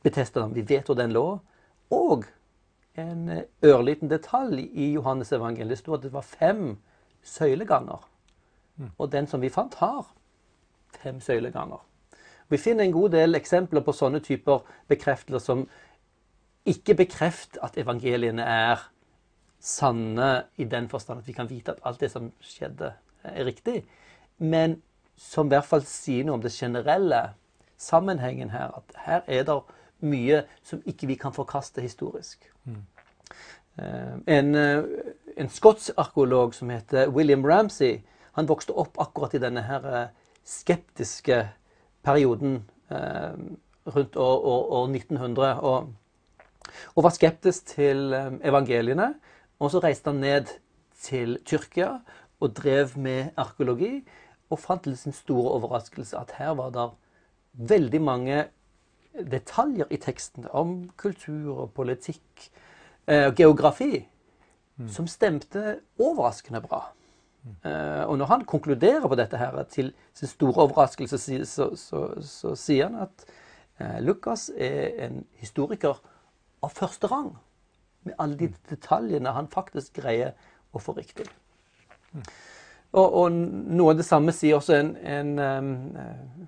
Betestadammen. 0.02 0.54
Vi 0.54 0.62
vet 0.68 0.86
hvor 0.86 0.94
den 0.94 1.12
lå. 1.12 1.38
Og 1.90 2.24
en 2.98 3.42
ørliten 3.64 4.10
detalj 4.10 4.60
i 4.72 4.92
Johannes 4.92 5.32
evangeliet. 5.32 5.70
Det 5.70 5.78
sto 5.78 5.94
at 5.94 6.02
det 6.02 6.12
var 6.12 6.26
fem 6.26 6.76
søyleganger. 7.22 8.08
Mm. 8.76 8.90
Og 8.98 9.12
den 9.12 9.26
som 9.26 9.42
vi 9.42 9.50
fant, 9.50 9.74
har 9.74 10.06
fem 11.02 11.20
søyleganger. 11.20 11.82
Vi 12.48 12.56
finner 12.56 12.84
en 12.84 12.92
god 12.92 13.10
del 13.10 13.34
eksempler 13.34 13.84
på 13.84 13.92
sånne 13.92 14.20
typer 14.24 14.62
bekreftelser 14.88 15.44
som 15.44 15.66
ikke 16.68 16.94
bekrefter 16.94 17.60
at 17.64 17.76
evangeliene 17.80 18.44
er 18.44 18.88
sanne 19.60 20.44
i 20.56 20.64
den 20.64 20.88
forstand 20.88 21.22
at 21.22 21.28
vi 21.28 21.34
kan 21.36 21.50
vite 21.50 21.74
at 21.74 21.82
alt 21.88 22.00
det 22.00 22.10
som 22.12 22.30
skjedde, 22.40 22.92
er 23.24 23.44
riktig, 23.44 23.82
men 24.38 24.78
som 25.18 25.48
i 25.48 25.52
hvert 25.52 25.66
fall 25.66 25.82
sier 25.84 26.24
noe 26.24 26.38
om 26.38 26.42
det 26.42 26.54
generelle 26.54 27.32
sammenhengen 27.78 28.52
her. 28.54 28.70
At 28.78 29.00
her 29.06 29.24
er 29.26 29.46
det 29.48 29.58
mye 30.06 30.44
som 30.62 30.82
ikke 30.86 31.08
vi 31.10 31.16
kan 31.18 31.34
forkaste 31.34 31.82
historisk. 31.82 32.46
Mm. 32.64 32.84
Eh, 33.78 34.38
en, 34.38 34.54
eh, 34.54 34.84
en 35.36 35.48
skotsk 35.48 35.90
arkeolog 35.96 36.54
som 36.54 36.70
heter 36.70 37.10
William 37.14 37.44
Ramsay, 37.46 38.00
han 38.32 38.46
vokste 38.46 38.74
opp 38.74 38.98
akkurat 38.98 39.34
i 39.34 39.42
denne 39.42 39.62
her 39.66 39.86
eh, 39.94 40.10
skeptiske 40.44 41.48
perioden 42.06 42.62
rundt 42.88 44.16
år, 44.16 44.38
år, 44.48 44.62
år 44.72 44.86
1900. 44.88 45.60
Og, 45.60 45.88
og, 46.94 47.02
var 47.04 47.12
skeptisk 47.12 47.66
til 47.74 48.14
evangeliene. 48.44 49.10
Og 49.58 49.72
så 49.72 49.82
reiste 49.82 50.12
han 50.12 50.20
ned 50.22 50.52
til 51.02 51.38
Tyrkia 51.46 51.98
og 52.40 52.54
drev 52.56 52.94
med 52.96 53.32
arkeologi. 53.36 54.04
Og 54.50 54.58
fant 54.62 54.82
til 54.86 54.96
sin 54.96 55.12
store 55.12 55.56
overraskelse 55.58 56.16
at 56.18 56.36
her 56.38 56.54
var 56.56 56.70
det 56.74 56.86
veldig 57.68 58.00
mange 58.02 58.44
detaljer 59.18 59.90
i 59.90 59.98
teksten 59.98 60.46
om 60.54 60.90
kultur 60.96 61.64
og 61.64 61.72
politikk 61.74 62.46
og 63.08 63.34
geografi 63.36 64.04
mm. 64.76 64.88
som 64.92 65.08
stemte 65.10 65.78
overraskende 65.98 66.60
bra. 66.64 66.82
Eh, 67.64 68.04
og 68.04 68.18
når 68.18 68.26
han 68.26 68.44
konkluderer 68.44 69.08
på 69.08 69.16
dette 69.18 69.38
her, 69.38 69.62
til 69.62 69.92
sin 70.14 70.28
store 70.28 70.62
overraskelse, 70.62 71.18
så, 71.18 71.44
så, 71.44 71.70
så, 71.76 72.04
så 72.20 72.54
sier 72.58 72.88
han 72.90 73.08
at 73.08 73.26
eh, 73.80 73.98
Lukas 74.04 74.50
er 74.56 75.06
en 75.06 75.24
historiker 75.40 76.00
av 76.62 76.74
første 76.74 77.10
rang. 77.10 77.32
Med 78.06 78.14
alle 78.18 78.36
de 78.38 78.48
mm. 78.52 78.60
detaljene 78.70 79.34
han 79.34 79.50
faktisk 79.50 79.98
greier 80.00 80.36
å 80.72 80.82
få 80.82 80.94
riktig. 80.98 81.26
Mm. 82.12 82.22
Og, 82.92 83.16
og, 83.20 83.32
noe 83.32 83.92
av 83.92 83.98
det 83.98 84.06
samme 84.08 84.32
sier 84.32 84.56
også 84.56 84.76
en, 84.78 84.94
en 84.96 85.32
um, 85.38 86.46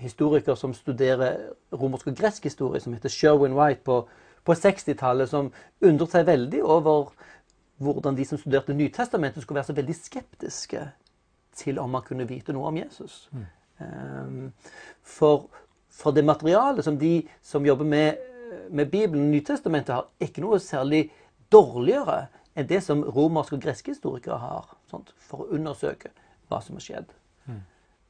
historiker 0.00 0.56
som 0.56 0.72
studerer 0.74 1.50
romersk 1.76 2.08
og 2.08 2.16
gresk 2.16 2.48
historie, 2.48 2.80
som 2.80 2.94
heter 2.96 3.12
Sherwin 3.12 3.56
White 3.58 3.84
på, 3.84 4.00
på 4.44 4.56
60-tallet, 4.56 5.28
som 5.28 5.52
undret 5.84 6.16
seg 6.16 6.28
veldig 6.30 6.62
over 6.64 7.12
hvordan 7.80 8.16
de 8.16 8.24
som 8.28 8.40
studerte 8.40 8.76
Nytestamentet, 8.76 9.42
skulle 9.42 9.60
være 9.60 9.70
så 9.72 9.76
veldig 9.76 9.96
skeptiske 9.96 10.88
til 11.56 11.78
om 11.78 11.90
man 11.90 12.04
kunne 12.06 12.28
vite 12.28 12.52
noe 12.56 12.68
om 12.68 12.76
Jesus. 12.80 13.28
Mm. 13.32 13.46
Um, 13.80 14.52
for, 15.02 15.48
for, 15.88 16.12
det 16.12 16.24
materialet 16.24 16.84
som 16.84 16.98
de 17.00 17.22
som 17.42 17.66
jobber 17.66 17.88
med, 17.88 18.20
med 18.70 18.90
Bibelen, 18.90 19.30
Nytestamentet, 19.30 19.94
har, 19.94 20.08
ikke 20.22 20.44
noe 20.44 20.60
særlig 20.62 21.08
dårligere 21.52 22.28
enn 22.58 22.68
det 22.70 22.82
som 22.84 23.02
romerske 23.06 23.56
og 23.56 23.64
greske 23.64 23.94
historikere 23.94 24.38
har, 24.42 24.70
sånt, 24.90 25.12
for 25.16 25.44
å 25.44 25.50
undersøke 25.56 26.12
hva 26.50 26.60
som 26.64 26.78
har 26.78 26.84
skjedd. 26.84 27.12
Mm. 27.46 27.60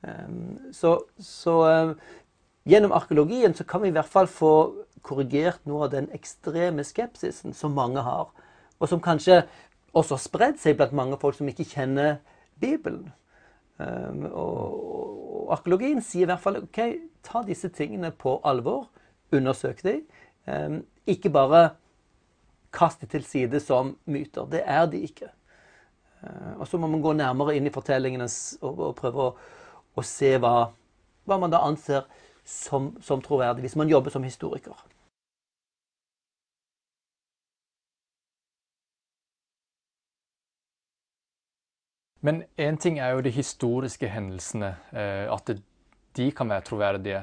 Um, 0.00 0.72
så, 0.74 0.94
så 1.20 1.56
um, 1.68 1.96
gjennom 2.68 2.94
arkeologien 2.96 3.54
så 3.56 3.66
kan 3.68 3.84
vi 3.84 3.92
i 3.92 3.96
hvert 3.96 4.08
fall 4.08 4.30
få 4.30 4.52
korrigert 5.04 5.64
noe 5.68 5.86
av 5.86 5.92
den 5.94 6.08
ekstreme 6.16 6.84
skepsisen 6.84 7.56
som 7.56 7.76
mange 7.76 8.04
har 8.04 8.30
og 8.80 8.88
som 8.88 9.00
kanskje 9.00 9.42
også 9.92 10.16
har 10.16 10.22
spredd 10.22 10.60
seg 10.60 10.78
blant 10.78 10.94
mange 10.96 11.18
folk 11.20 11.36
som 11.36 11.48
ikke 11.50 11.68
kjenner 11.68 12.20
Bibelen. 12.60 13.10
Um, 13.80 14.26
og, 14.30 14.56
og, 14.56 15.44
arkeologien 15.56 16.02
sier 16.04 16.26
i 16.26 16.30
hvert 16.30 16.42
fall 16.42 16.60
OK, 16.60 16.80
ta 17.26 17.42
disse 17.46 17.70
tingene 17.74 18.12
på 18.12 18.38
alvor. 18.46 18.88
Undersøk 19.34 19.82
dem. 19.86 20.02
Um, 20.50 20.80
ikke 21.06 21.30
bare 21.30 21.70
kastet 22.74 23.10
til 23.10 23.24
side 23.26 23.60
som 23.62 23.94
myter. 24.04 24.48
Det 24.50 24.62
er 24.66 24.86
de 24.90 25.02
ikke. 25.06 25.30
Uh, 26.22 26.60
og 26.60 26.68
så 26.68 26.78
må 26.78 26.90
man 26.90 27.02
gå 27.02 27.12
nærmere 27.12 27.56
inn 27.56 27.66
i 27.66 27.74
fortellingene 27.74 28.26
og 28.66 28.94
prøve 28.98 29.30
å, 29.30 29.34
å 29.94 30.06
se 30.06 30.36
hva, 30.38 30.70
hva, 31.24 31.38
man 31.38 31.52
da 31.52 31.62
anser 31.66 32.06
som, 32.44 32.94
som 33.04 33.22
troverdig, 33.22 33.66
hvis 33.66 33.78
man 33.78 33.90
jobber 33.90 34.10
som 34.10 34.26
historiker. 34.26 34.74
Men 42.20 42.42
én 42.58 42.76
ting 42.76 42.98
er 43.00 43.14
jo 43.14 43.22
de 43.24 43.30
historiske 43.32 44.08
hendelsene, 44.12 44.74
eh, 44.92 45.24
at 45.32 45.54
de 46.16 46.26
kan 46.36 46.50
være 46.52 46.66
troverdige. 46.68 47.22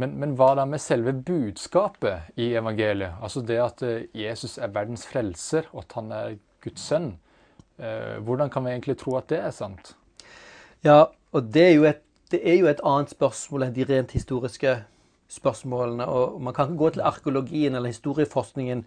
Men, 0.00 0.14
men, 0.16 0.36
hva 0.38 0.54
da 0.56 0.64
med 0.64 0.80
selve 0.80 1.12
budskapet 1.12 2.32
i 2.40 2.54
evangeliet? 2.56 3.18
Altså 3.20 3.42
det 3.44 3.58
at 3.60 3.82
eh, 3.84 4.06
Jesus 4.16 4.56
er 4.56 4.72
verdens 4.72 5.04
frelser, 5.08 5.68
og 5.72 5.84
at 5.84 5.98
han 5.98 6.14
er 6.16 6.38
Guds 6.64 6.86
sønn. 6.88 7.10
Eh, 7.76 8.16
hvordan 8.24 8.50
kan 8.50 8.64
vi 8.64 8.72
egentlig 8.72 8.96
tro 9.02 9.18
at 9.18 9.28
det 9.28 9.42
er 9.42 9.52
sant? 9.52 9.92
Ja, 10.84 11.04
og 11.32 11.52
det 11.52 11.66
er 11.66 11.74
jo 11.74 11.84
et, 11.90 12.00
er 12.32 12.56
jo 12.56 12.70
et 12.70 12.80
annet 12.88 13.12
spørsmål 13.12 13.66
enn 13.66 13.76
de 13.76 13.86
rent 13.90 14.16
historiske 14.16 14.78
spørsmålene. 15.32 16.08
Og 16.08 16.40
man 16.40 16.56
kan 16.56 16.70
ikke 16.70 16.80
gå 16.80 16.90
til 16.96 17.04
arkeologien 17.04 17.76
eller 17.76 17.92
historieforskningen 17.92 18.86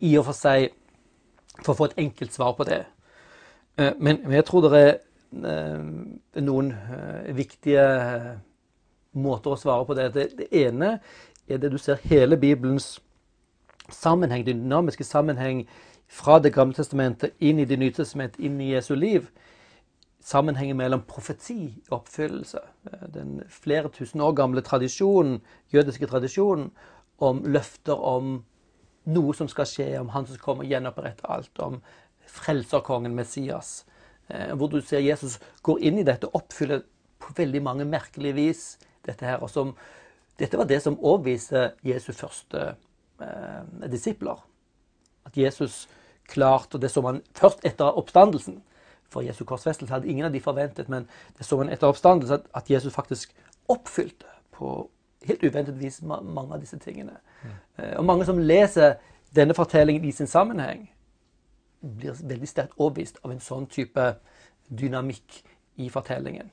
i 0.00 0.16
og 0.16 0.28
for 0.30 0.36
seg 0.36 0.70
for 1.60 1.74
å 1.74 1.78
få 1.78 1.90
et 1.90 2.00
enkelt 2.00 2.32
svar 2.32 2.56
på 2.56 2.64
det. 2.68 2.82
Eh, 3.76 3.92
men, 4.00 4.24
jeg 4.32 4.48
tror 4.48 4.70
det 4.70 4.80
er 4.80 6.40
noen 6.40 6.70
viktige 7.36 7.82
måter 9.16 9.52
å 9.52 9.58
svare 9.60 9.86
på 9.88 9.96
det. 9.98 10.12
det. 10.14 10.28
det. 10.38 10.48
ene 10.52 10.98
er 11.48 11.58
det 11.62 11.72
du 11.72 11.78
ser 11.78 12.00
hele 12.04 12.36
Bibelens 12.36 13.00
sammenheng, 13.90 14.46
dynamiske 14.46 15.04
sammenheng 15.04 15.66
fra 16.06 16.38
Det 16.38 16.52
gamle 16.54 16.74
testamentet 16.74 17.34
inn 17.40 17.58
i 17.58 17.64
Det 17.64 17.78
nye 17.78 17.92
testamentet, 17.92 18.40
inn 18.40 18.60
i 18.60 18.72
Jesu 18.72 18.94
liv. 18.94 19.30
Sammenhengen 20.22 20.76
mellom 20.76 21.02
profeti 21.06 21.82
og 21.90 22.00
oppfyllelse. 22.00 22.60
Den 23.14 23.42
flere 23.48 23.88
tusen 23.88 24.20
år 24.20 24.32
gamle 24.32 24.62
tradisjonen, 24.62 25.40
jødiske 25.72 26.06
tradisjonen 26.06 26.70
om 27.18 27.42
løfter 27.44 27.94
om 27.94 28.44
noe 29.06 29.34
som 29.34 29.48
skal 29.48 29.68
skje, 29.70 30.00
om 30.00 30.10
han 30.14 30.26
som 30.26 30.38
kommer 30.42 30.66
og 30.66 30.70
gjenoppretter 30.70 31.30
alt, 31.30 31.58
om 31.62 31.78
frelserkongen 32.26 33.14
Messias. 33.14 33.84
Eh, 34.28 34.54
hvor 34.54 34.68
du 34.68 34.80
ser 34.82 35.04
Jesus 35.04 35.38
går 35.62 35.84
inn 35.86 36.00
i 36.00 36.06
dette 36.06 36.26
og 36.26 36.42
oppfyller 36.42 36.82
på 37.22 37.34
veldig 37.36 37.62
mange 37.62 37.86
merkelige 37.86 38.34
vis 38.34 38.64
dette 39.06 39.26
her. 39.26 39.42
Og 39.42 39.50
som, 39.50 39.74
dette 40.38 40.58
var 40.58 40.68
det 40.68 40.82
som 40.82 40.98
overbeviste 41.00 41.70
Jesu 41.86 42.12
første 42.12 42.74
eh, 43.20 43.90
disipler. 43.92 44.42
At 45.26 45.36
Jesus 45.36 45.86
klarte, 46.28 46.74
og 46.74 46.82
det 46.82 46.90
så 46.90 47.02
man 47.02 47.22
først 47.34 47.64
etter 47.66 47.98
oppstandelsen 47.98 48.62
For 49.08 49.22
Jesu 49.22 49.44
korsfestelse 49.44 49.94
hadde 49.94 50.08
ingen 50.10 50.26
av 50.26 50.32
de 50.34 50.40
forventet, 50.42 50.88
men 50.88 51.04
det 51.38 51.46
så 51.46 51.56
man 51.56 51.68
etter 51.70 51.86
oppstandelsen 51.86 52.40
at, 52.40 52.48
at 52.54 52.70
Jesus 52.70 52.94
faktisk 52.94 53.34
oppfylte 53.68 54.26
på 54.50 54.90
helt 55.26 55.44
uventet 55.44 55.78
vis 55.78 56.00
mange 56.02 56.54
av 56.54 56.60
disse 56.60 56.78
tingene. 56.82 57.14
Mm. 57.42 57.52
Eh, 57.78 57.94
og 57.98 58.04
mange 58.04 58.26
som 58.26 58.38
leser 58.38 58.96
denne 59.36 59.54
fortellingen 59.54 60.04
i 60.04 60.12
sin 60.12 60.26
sammenheng, 60.26 60.88
blir 61.80 62.18
veldig 62.22 62.48
sterkt 62.48 62.74
overbevist 62.76 63.20
av 63.22 63.30
en 63.30 63.42
sånn 63.42 63.66
type 63.70 64.08
dynamikk 64.68 65.42
i 65.76 65.90
fortellingen. 65.92 66.50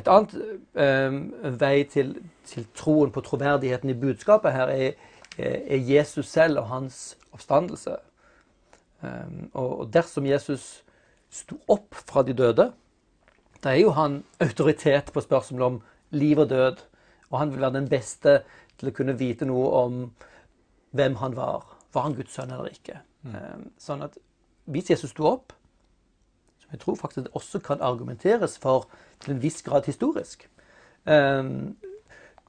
Et 0.00 0.08
annet 0.08 0.34
eh, 0.80 1.16
vei 1.60 1.82
til, 1.84 2.14
til, 2.48 2.66
troen 2.76 3.12
på 3.12 3.20
troverdigheten 3.24 3.92
i 3.92 3.98
budskapet 3.98 4.54
her 4.54 4.72
er, 4.72 4.94
er 5.38 5.76
Jesus 5.76 6.30
selv 6.32 6.62
og 6.62 6.70
hans 6.70 7.02
oppstandelse. 7.32 7.96
Um, 9.02 9.50
og 9.58 9.90
dersom 9.92 10.26
Jesus 10.26 10.82
sto 11.32 11.58
opp 11.72 11.96
fra 11.96 12.22
de 12.22 12.34
døde, 12.36 12.68
da 13.62 13.72
er 13.72 13.82
jo 13.82 13.94
han 13.96 14.20
autoritet 14.42 15.12
på 15.12 15.22
spørsmålet 15.24 15.66
om 15.66 15.80
liv 16.10 16.38
og 16.38 16.50
død. 16.50 16.82
Og 17.30 17.38
han 17.38 17.52
vil 17.52 17.64
være 17.64 17.78
den 17.78 17.88
beste 17.88 18.42
til 18.78 18.90
å 18.90 18.94
kunne 18.96 19.16
vite 19.18 19.48
noe 19.48 19.70
om 19.80 20.02
hvem 20.92 21.16
han 21.22 21.36
var. 21.36 21.66
Var 21.92 22.06
han 22.06 22.16
Guds 22.16 22.34
sønn 22.36 22.52
eller 22.52 22.72
ikke? 22.72 23.00
Mm. 23.22 23.68
Sånn 23.80 24.04
at 24.04 24.18
hvis 24.70 24.90
Jesus 24.92 25.12
sto 25.14 25.26
opp, 25.30 25.54
jeg 26.72 26.80
tror 26.80 26.96
faktisk 26.96 27.36
også 27.36 27.60
kan 27.64 27.80
argumenteres 27.84 28.58
for 28.58 28.88
til 29.20 29.34
en 29.34 29.42
viss 29.42 29.62
grad 29.62 29.86
historisk 29.86 30.48
ehm, 31.06 31.76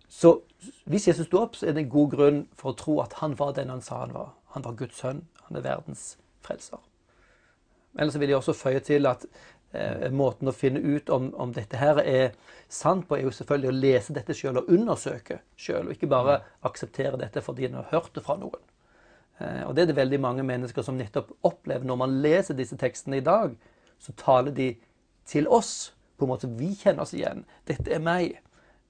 Så 0.09 0.39
hvis 0.85 1.07
Jesus 1.07 1.25
sto 1.27 1.41
opp, 1.41 1.55
så 1.55 1.67
er 1.67 1.73
det 1.73 1.83
en 1.83 1.89
god 1.89 2.11
grunn 2.11 2.41
for 2.55 2.71
å 2.71 2.77
tro 2.77 2.99
at 3.01 3.17
han 3.19 3.33
var 3.39 3.55
den 3.57 3.71
han 3.73 3.81
sa 3.81 4.03
han 4.03 4.13
var. 4.13 4.29
Han 4.53 4.63
var 4.63 4.75
Guds 4.77 4.99
sønn. 5.01 5.23
Han 5.47 5.57
er 5.57 5.65
verdens 5.65 6.17
frelser. 6.45 6.79
Ellers 7.99 8.19
vil 8.19 8.29
jeg 8.29 8.37
også 8.37 8.53
føye 8.53 8.79
til 8.85 9.09
at 9.09 9.25
eh, 9.73 10.09
måten 10.13 10.47
å 10.49 10.55
finne 10.55 10.79
ut 10.79 11.09
om, 11.13 11.31
om, 11.33 11.53
dette 11.53 11.77
her 11.81 11.99
er 12.03 12.31
sant 12.69 13.07
på, 13.07 13.17
er 13.17 13.25
jo 13.27 13.33
selvfølgelig 13.33 13.71
å 13.71 13.79
lese 13.79 14.15
dette 14.15 14.37
sjøl 14.37 14.61
og 14.61 14.69
undersøke 14.73 15.41
sjøl, 15.57 15.87
og 15.87 15.97
ikke 15.97 16.09
bare 16.13 16.39
akseptere 16.65 17.19
dette 17.21 17.43
fordi 17.45 17.67
en 17.67 17.81
har 17.81 17.91
hørt 17.91 18.13
det 18.15 18.23
fra 18.25 18.37
noen. 18.39 18.63
Eh, 19.39 19.61
og 19.67 19.75
det 19.75 19.83
er 19.83 19.91
det 19.91 19.99
veldig 19.99 20.21
mange 20.21 20.45
mennesker 20.47 20.85
som 20.85 20.97
nettopp 20.97 21.33
opplever. 21.45 21.85
Når 21.89 22.01
man 22.01 22.17
leser 22.23 22.57
disse 22.57 22.77
tekstene 22.79 23.19
i 23.19 23.25
dag, 23.25 23.53
så 24.03 24.13
taler 24.19 24.51
de 24.51 24.73
til 25.25 25.47
oss 25.47 25.93
på 26.17 26.25
en 26.25 26.33
måte 26.33 26.49
vi 26.59 26.73
kjenner 26.75 27.05
oss 27.05 27.13
igjen. 27.15 27.45
Dette 27.67 27.91
er 27.95 28.03
meg. 28.03 28.37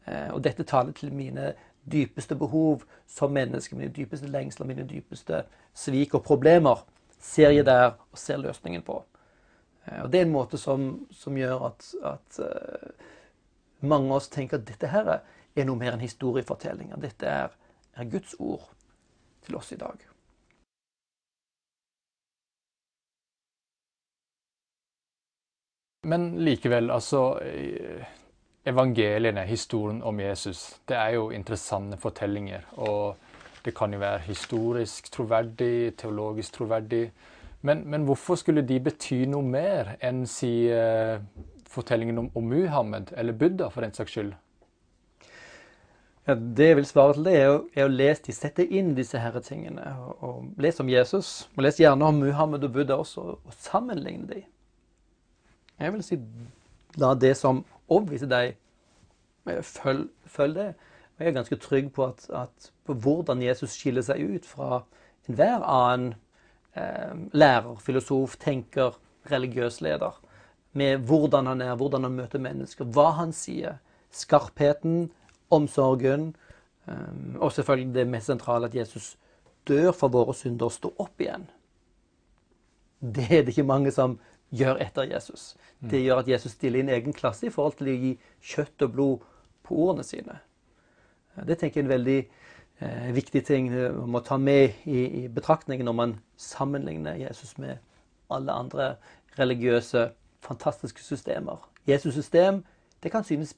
Eh, 0.06 0.30
og 0.34 0.42
dette 0.44 0.66
taler 0.68 0.96
til 0.98 1.14
mine 1.14 1.54
dypeste 1.86 2.36
behov 2.40 2.84
som 3.08 3.34
menneske, 3.36 3.78
mine 3.78 3.94
dypeste 3.94 4.28
lengsler, 4.32 4.68
mine 4.68 4.88
dypeste 4.90 5.44
svik 5.78 6.16
og 6.18 6.26
problemer. 6.26 6.84
Ser 7.24 7.54
jeg 7.56 7.66
der 7.66 7.94
og 7.94 8.20
ser 8.20 8.42
løsningen 8.42 8.84
på. 8.84 9.00
Eh, 9.86 10.02
og 10.04 10.12
det 10.12 10.22
er 10.22 10.28
en 10.28 10.36
måte 10.36 10.58
som, 10.58 11.06
som 11.12 11.38
gjør 11.38 11.70
at, 11.70 11.90
at 12.14 12.42
mange 13.84 14.10
av 14.10 14.18
oss 14.22 14.32
tenker 14.34 14.60
at 14.60 14.68
dette 14.68 14.90
her 14.90 15.14
er 15.14 15.68
noe 15.68 15.80
mer 15.80 15.94
enn 15.94 16.04
historiefortellinger. 16.04 17.00
Dette 17.04 17.30
er, 17.30 17.54
er 17.96 18.10
Guds 18.10 18.36
ord 18.40 18.70
til 19.46 19.60
oss 19.60 19.72
i 19.76 19.80
dag. 19.80 20.13
Men 26.04 26.34
likevel, 26.44 26.92
altså 26.92 27.40
eh, 27.44 28.04
Evangeliene, 28.66 29.44
historien 29.44 30.02
om 30.04 30.20
Jesus, 30.20 30.80
det 30.88 30.96
er 30.96 31.16
jo 31.18 31.30
interessante 31.36 31.98
fortellinger. 32.00 32.64
Og 32.80 33.16
det 33.66 33.74
kan 33.76 33.92
jo 33.94 34.00
være 34.00 34.20
historisk 34.24 35.12
troverdig, 35.12 35.98
teologisk 36.00 36.54
troverdig. 36.54 37.12
Men, 37.62 37.84
men 37.90 38.04
hvorfor 38.08 38.36
skulle 38.40 38.64
de 38.68 38.80
bety 38.80 39.26
noe 39.32 39.44
mer 39.44 39.98
enn 40.04 40.24
si 40.28 40.70
uh, 40.72 41.20
fortellingen 41.68 42.24
om, 42.24 42.32
om, 42.36 42.48
Muhammed 42.48 43.12
eller 43.18 43.36
Buddha, 43.36 43.68
for 43.68 43.84
den 43.84 43.96
saks 43.96 44.16
skyld? 44.16 44.34
Ja, 46.28 46.36
Det 46.36 46.68
jeg 46.68 46.80
vil 46.80 46.88
svare 46.88 47.18
til 47.18 47.28
det, 47.28 47.36
er 47.40 47.52
å, 47.52 47.62
er 47.76 47.88
å 47.88 47.92
lese 47.92 48.30
de, 48.30 48.36
sette 48.36 48.64
inn 48.64 48.96
disse 48.96 49.20
her 49.20 49.40
tingene. 49.44 49.92
Og, 50.08 50.24
og 50.24 50.64
Les 50.64 50.80
om 50.80 50.92
Jesus. 50.92 51.50
Og 51.58 51.68
les 51.68 51.84
gjerne 51.84 52.08
om 52.08 52.24
Muhammed 52.24 52.64
og 52.64 52.80
Buddha 52.80 53.00
også, 53.00 53.28
og 53.44 53.60
sammenligne 53.60 54.28
dem. 54.32 54.48
Jeg 55.80 55.94
vil 55.94 56.04
si 56.04 56.18
la 57.02 57.14
det 57.18 57.34
som 57.38 57.64
overbeviser 57.90 58.30
deg, 58.30 58.58
eh, 59.50 59.62
følg, 59.62 60.10
følg, 60.26 60.56
det. 60.56 60.74
Jeg 61.20 61.28
er 61.28 61.38
ganske 61.38 61.56
trygg 61.62 61.92
på, 61.94 62.06
at, 62.06 62.28
at, 62.34 62.72
på 62.86 62.94
hvordan 62.94 63.42
Jesus 63.42 63.78
skiller 63.78 64.02
seg 64.02 64.22
ut 64.22 64.46
fra 64.46 64.84
enhver 65.30 65.64
annen 65.64 66.14
eh, 66.76 67.16
lærer, 67.34 67.76
filosof, 67.80 68.38
tenker, 68.38 68.98
religiøs 69.32 69.82
leder. 69.82 70.20
Med 70.74 70.98
hvordan 70.98 71.46
han 71.46 71.62
er, 71.62 71.76
hvordan 71.76 72.04
han 72.04 72.18
møter 72.18 72.40
mennesker, 72.40 72.86
hva 72.86 73.12
han 73.20 73.34
sier. 73.34 73.80
skarpheten, 74.14 75.12
omsorgen, 75.50 76.36
eh, 76.88 77.38
og 77.40 77.52
selvfølgelig 77.52 77.96
det 77.96 78.08
mest 78.08 78.30
sentrale 78.30 78.66
at 78.66 78.76
Jesus 78.76 79.16
dør 79.68 79.92
for 79.92 80.08
våre 80.08 80.34
synder 80.34 80.66
og 80.66 80.72
står 80.72 80.94
opp 81.02 81.22
igjen. 81.22 81.48
Det 83.02 83.26
er 83.26 83.42
det 83.42 83.56
ikke 83.56 83.64
mange 83.68 83.92
som 83.92 84.20
gjør 84.54 84.80
etter 84.84 85.10
Jesus. 85.10 85.54
Det 85.82 86.00
gjør 86.04 86.22
at 86.22 86.30
Jesus 86.30 86.54
stiller 86.56 86.84
inn 86.84 86.92
egen 86.94 87.16
klasse 87.16 87.48
i 87.48 87.54
forhold 87.54 87.78
til 87.80 87.90
å 87.90 87.98
gi 87.98 88.12
kjøtt 88.54 88.86
og 88.86 88.94
blod 88.94 89.24
på 89.66 89.78
ordene 89.88 90.06
sine. 90.08 90.38
Det 91.36 91.58
tenker 91.58 91.82
jeg 91.82 91.84
er 91.84 91.88
en 91.88 91.96
veldig 91.96 92.20
eh, 92.22 93.10
viktig 93.16 93.42
ting 93.48 93.72
man 93.74 94.12
må 94.14 94.22
ta 94.26 94.38
med 94.38 94.86
i, 94.86 95.24
i 95.24 95.28
betraktningen 95.28 95.88
når 95.90 95.98
man 95.98 96.16
sammenligner 96.38 97.18
Jesus 97.18 97.58
med 97.58 97.82
alle 98.34 98.54
andre 98.54 98.96
religiøse, 99.40 100.12
fantastiske 100.46 101.04
systemer. 101.04 101.58
Jesus' 101.90 102.14
system 102.14 102.64
det 103.04 103.12
kan 103.12 103.24
synes 103.24 103.56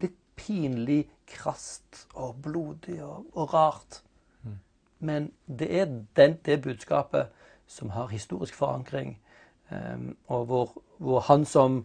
litt 0.00 0.16
pinlig 0.36 1.10
krast 1.28 2.06
og 2.14 2.38
blodig 2.42 3.02
og, 3.02 3.26
og 3.34 3.54
rart. 3.54 4.02
Mm. 4.42 4.58
Men 4.98 5.32
det 5.46 5.68
er 5.80 5.90
den, 6.16 6.38
det 6.46 6.62
budskapet 6.62 7.28
som 7.66 7.90
har 7.90 8.06
historisk 8.12 8.54
forankring, 8.54 9.18
og 10.32 10.46
hvor, 10.50 10.74
hvor, 10.98 11.20
han 11.28 11.46
som 11.48 11.82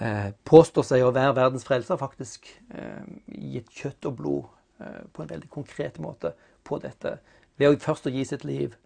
uh, 0.00 0.28
påstår 0.48 0.86
seg 0.86 1.04
å 1.04 1.14
være 1.16 1.36
verdens 1.38 1.66
frelser, 1.66 2.00
faktisk 2.00 2.48
uh, 2.74 3.02
gitt 3.26 3.72
kjøtt 3.76 4.10
og 4.10 4.16
blod 4.20 4.44
uh, 4.82 5.02
på 5.12 5.24
en 5.24 5.32
veldig 5.32 5.50
konkret 5.52 6.00
måte 6.02 6.34
på 6.66 6.80
dette. 6.82 7.18
Ved 7.60 7.72
å 7.72 7.80
først 7.80 8.08
å 8.08 8.14
gi 8.14 8.24
sitt 8.28 8.46
liv, 8.48 8.76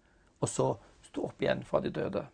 og 0.41 0.51
så 0.51 0.71
stå 1.09 1.29
opp 1.29 1.43
igjen 1.43 1.63
fra 1.67 1.83
de 1.83 1.93
døde. 1.95 2.25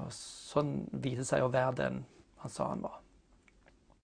Og 0.00 0.12
sånn 0.16 0.76
viser 1.04 1.26
seg 1.28 1.44
å 1.44 1.52
være 1.52 1.78
den 1.82 2.04
han 2.44 2.52
sa 2.52 2.68
han 2.70 2.84
var. 2.84 3.03